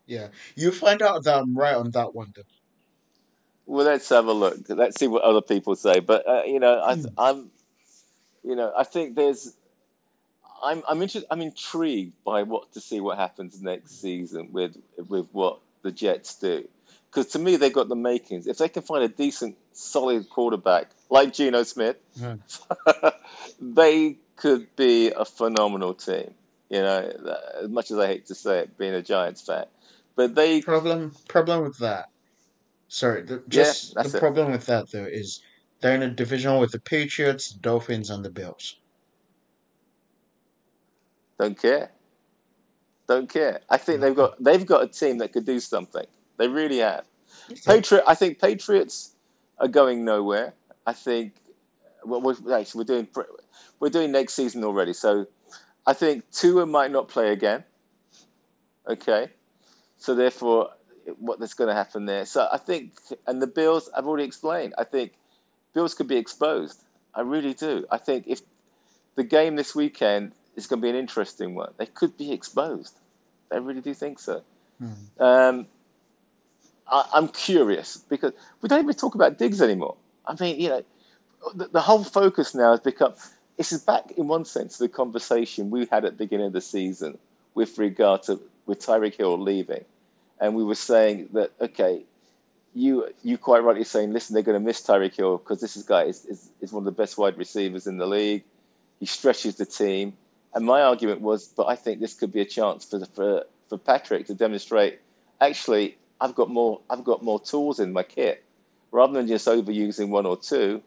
[0.05, 0.28] Yeah.
[0.55, 2.41] You find out that I'm right on that one though.
[3.65, 4.57] Well, let's have a look.
[4.67, 6.01] Let's see what other people say.
[6.01, 7.05] But uh, you know, I, Hmm.
[7.17, 7.51] I'm,
[8.43, 9.55] you know, I think there's,
[10.61, 11.28] I'm, I'm interested.
[11.32, 14.76] I'm intrigued by what to see what happens next season with
[15.07, 16.67] with what the Jets do,
[17.11, 18.47] because to me they've got the makings.
[18.47, 22.36] If they can find a decent, solid quarterback like Geno Smith, Hmm.
[23.61, 26.36] they could be a phenomenal team.
[26.69, 29.65] You know, as much as I hate to say it, being a Giants fan,
[30.15, 32.07] but they Problem problem with that.
[32.88, 34.19] Sorry, the, just that's the it.
[34.19, 35.41] problem with that though is
[35.81, 38.77] they're in a division with the Patriots, Dolphins, and the Bills.
[41.39, 41.91] Don't care.
[43.14, 43.59] Don't care.
[43.70, 46.05] I think they've got they've got a team that could do something.
[46.38, 47.05] They really have.
[47.64, 48.03] Patriot.
[48.07, 49.14] I think Patriots
[49.59, 50.53] are going nowhere.
[50.88, 51.36] I think.
[52.03, 53.07] Well, we're, actually, we're doing
[53.80, 54.93] we're doing next season already.
[54.93, 55.28] So,
[55.86, 57.64] I think Tua might not play again.
[58.88, 59.28] Okay,
[59.97, 60.72] so therefore,
[61.20, 62.26] what that's going to happen there?
[62.26, 62.93] So I think,
[63.28, 64.74] and the Bills, I've already explained.
[64.76, 65.14] I think
[65.76, 66.82] Bills could be exposed.
[67.14, 67.86] I really do.
[67.91, 68.41] I think if
[69.14, 72.97] the game this weekend is going to be an interesting one, they could be exposed.
[73.54, 74.41] I really do think so.
[74.80, 75.24] Hmm.
[75.24, 75.68] Um,
[76.88, 79.95] I, I'm curious because we don't even talk about Diggs anymore.
[80.26, 80.84] I mean, you know,
[81.56, 83.14] the, the whole focus now has become
[83.58, 86.54] this is back in one sense to the conversation we had at the beginning of
[86.54, 87.18] the season
[87.54, 89.86] with regard to with Tyreek Hill leaving,
[90.39, 92.04] and we were saying that okay,
[92.74, 95.84] you you quite rightly saying, listen, they're going to miss Tyreek Hill because this is
[95.84, 98.43] guy is, is, is one of the best wide receivers in the league.
[98.99, 100.18] He stretches the team,
[100.54, 103.78] and my argument was, but I think this could be a chance for for for
[103.78, 104.99] Patrick to demonstrate.
[105.41, 108.43] Actually, I've got more I've got more tools in my kit.
[108.91, 110.84] Rather than just overusing one or two,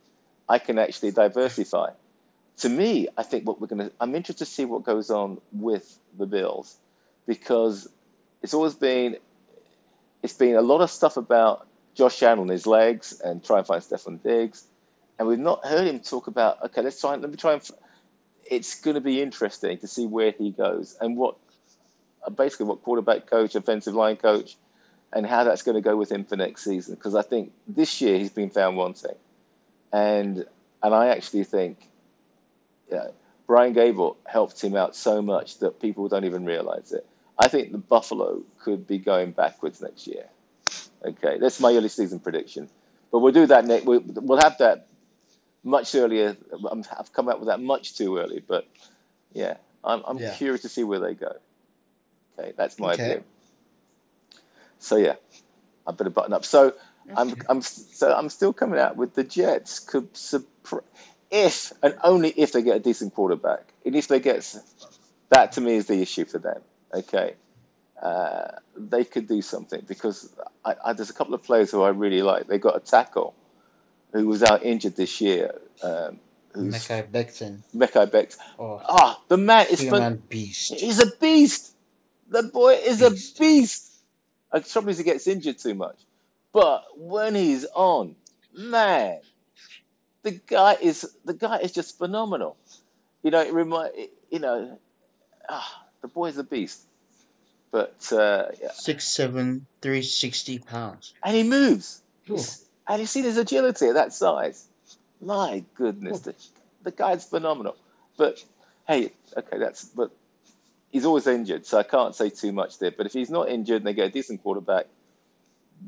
[0.49, 1.91] I can actually diversify.
[2.59, 3.93] To me, I think what we're going to.
[4.01, 6.77] I'm interested to see what goes on with the Bills
[7.27, 7.89] because
[8.43, 9.17] it's always been
[10.23, 13.67] it's been a lot of stuff about Josh Allen and his legs and try and
[13.67, 14.65] find Stefon Diggs,
[15.19, 17.71] and we've not heard him talk about okay, let's try let me try and.
[18.51, 21.37] It's going to be interesting to see where he goes and what
[22.35, 24.57] basically what quarterback coach, offensive line coach,
[25.13, 26.95] and how that's going to go with him for next season.
[26.95, 29.17] Because I think this year he's been found wanting,
[29.93, 30.45] and
[30.83, 31.79] and I actually think,
[32.91, 33.09] yeah,
[33.47, 37.07] Brian Daboll helped him out so much that people don't even realize it.
[37.39, 40.25] I think the Buffalo could be going backwards next year.
[41.05, 42.69] Okay, that's my early season prediction.
[43.13, 43.85] But we'll do that next.
[43.85, 44.89] We'll have that
[45.67, 46.37] much earlier.
[46.99, 48.67] I've come out with that much too early, but
[49.33, 50.35] yeah, I'm, I'm Yeah.
[50.35, 51.37] curious to see where they go.
[52.39, 53.15] Okay, that's my Okay.
[53.15, 53.25] view.
[54.79, 55.17] So yeah,
[55.87, 56.45] I better button up.
[56.45, 56.75] So
[57.17, 60.85] I'm I'm so I'm still coming out with the Jets could surpri-
[61.31, 64.57] if and only if they get a decent quarterback, and if they get
[65.31, 66.61] that to me is the issue for them.
[66.93, 67.35] Okay,
[68.01, 70.31] uh, they could do something because
[70.65, 72.47] I, I, there's a couple of players who I really like.
[72.47, 73.35] They got a tackle
[74.13, 75.55] who was out injured this year.
[75.83, 76.21] Um,
[76.55, 80.23] Mekhi Becton Mekhi or Ah, the man is fun.
[80.29, 80.73] Beast.
[80.75, 81.75] He's a beast.
[82.31, 83.39] The boy is a Beast.
[83.39, 83.93] beast.
[84.53, 85.99] The trouble is he gets injured too much.
[86.53, 88.17] But when he's on,
[88.57, 89.21] man,
[90.23, 92.57] the guy is the guy is just phenomenal.
[93.23, 93.93] You know, it remind
[94.31, 94.79] you know,
[95.49, 96.81] ah, the boy's a beast.
[97.71, 98.71] But uh, yeah.
[98.73, 101.13] Six seven three sixty pounds.
[101.23, 102.03] and he moves.
[102.25, 104.67] He's- and you see his agility at that size.
[105.21, 106.35] My goodness, the,
[106.83, 107.77] the guy's phenomenal.
[108.17, 108.43] But
[108.87, 110.11] hey, okay, that's but
[110.91, 112.91] he's always injured, so I can't say too much there.
[112.91, 114.87] But if he's not injured and they get a decent quarterback,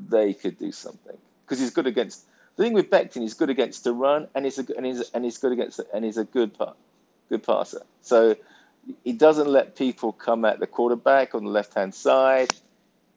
[0.09, 2.25] they could do something because he's good against.
[2.57, 5.23] The thing with Becton, he's good against the run, and he's a, and he's and
[5.23, 6.73] he's good against and he's a good pa-
[7.29, 7.83] good passer.
[8.01, 8.35] So
[9.03, 12.49] he doesn't let people come at the quarterback on the left hand side.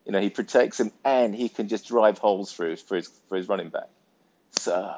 [0.04, 3.36] You know, he protects him, and he can just drive holes through for his for
[3.36, 3.88] his running back.
[4.52, 4.94] So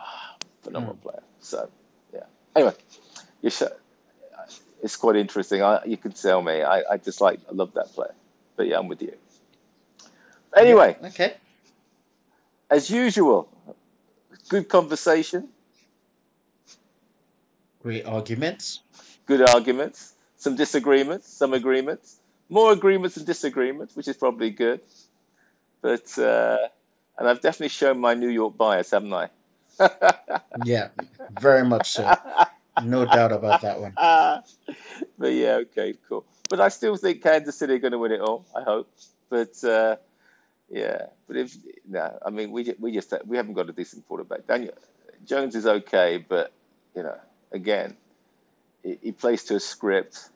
[0.63, 1.09] phenomenal hmm.
[1.09, 1.23] player.
[1.41, 1.71] So
[2.13, 2.25] yeah.
[2.57, 2.75] Anyway,
[3.43, 3.73] you should,
[4.83, 5.63] it's quite interesting.
[5.63, 6.63] I, you can tell me.
[6.63, 8.15] I, I just like I love that player.
[8.57, 9.15] But yeah, I'm with you.
[10.57, 11.35] Anyway, Okay.
[12.71, 13.49] as usual,
[14.49, 15.49] good conversation,
[17.83, 18.81] Great arguments.
[19.27, 24.81] good arguments, some disagreements, some agreements, more agreements and disagreements, which is probably good.
[25.83, 26.59] But uh,
[27.19, 29.29] and I've definitely shown my New York bias, haven't I?
[30.65, 30.89] Yeah,
[31.41, 32.15] very much so.
[32.83, 33.93] No doubt about that one.
[35.19, 36.25] but yeah, okay, cool.
[36.49, 38.45] But I still think Kansas City are going to win it all.
[38.55, 38.89] I hope.
[39.29, 39.97] But uh,
[40.71, 41.57] yeah, but if
[41.89, 44.47] no, I mean we we just we haven't got a decent quarterback.
[44.47, 44.75] Daniel
[45.25, 46.53] Jones is okay, but
[46.95, 47.19] you know,
[47.53, 47.97] again,
[48.83, 50.29] he, he plays to a script,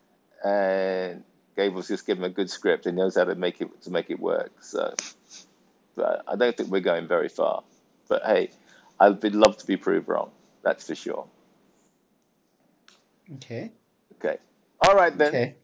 [0.44, 1.22] and
[1.58, 4.10] Daboll's just given him a good script and knows how to make it to make
[4.10, 4.52] it work.
[4.62, 4.94] So,
[5.96, 7.64] but I don't think we're going very far.
[8.08, 8.50] But hey,
[9.00, 10.30] I'd be love to be proved wrong.
[10.62, 11.26] That's for sure.
[13.34, 13.72] Okay.
[14.14, 14.38] Okay.
[14.80, 15.28] All right then.
[15.28, 15.54] Okay.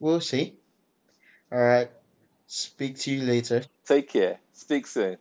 [0.00, 0.56] We'll see.
[1.52, 1.90] All right.
[2.48, 3.62] Speak to you later.
[3.86, 4.38] Take care.
[4.52, 5.18] Speak soon.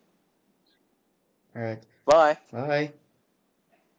[1.56, 1.84] All right.
[2.06, 2.38] Bye.
[2.52, 2.94] Bye.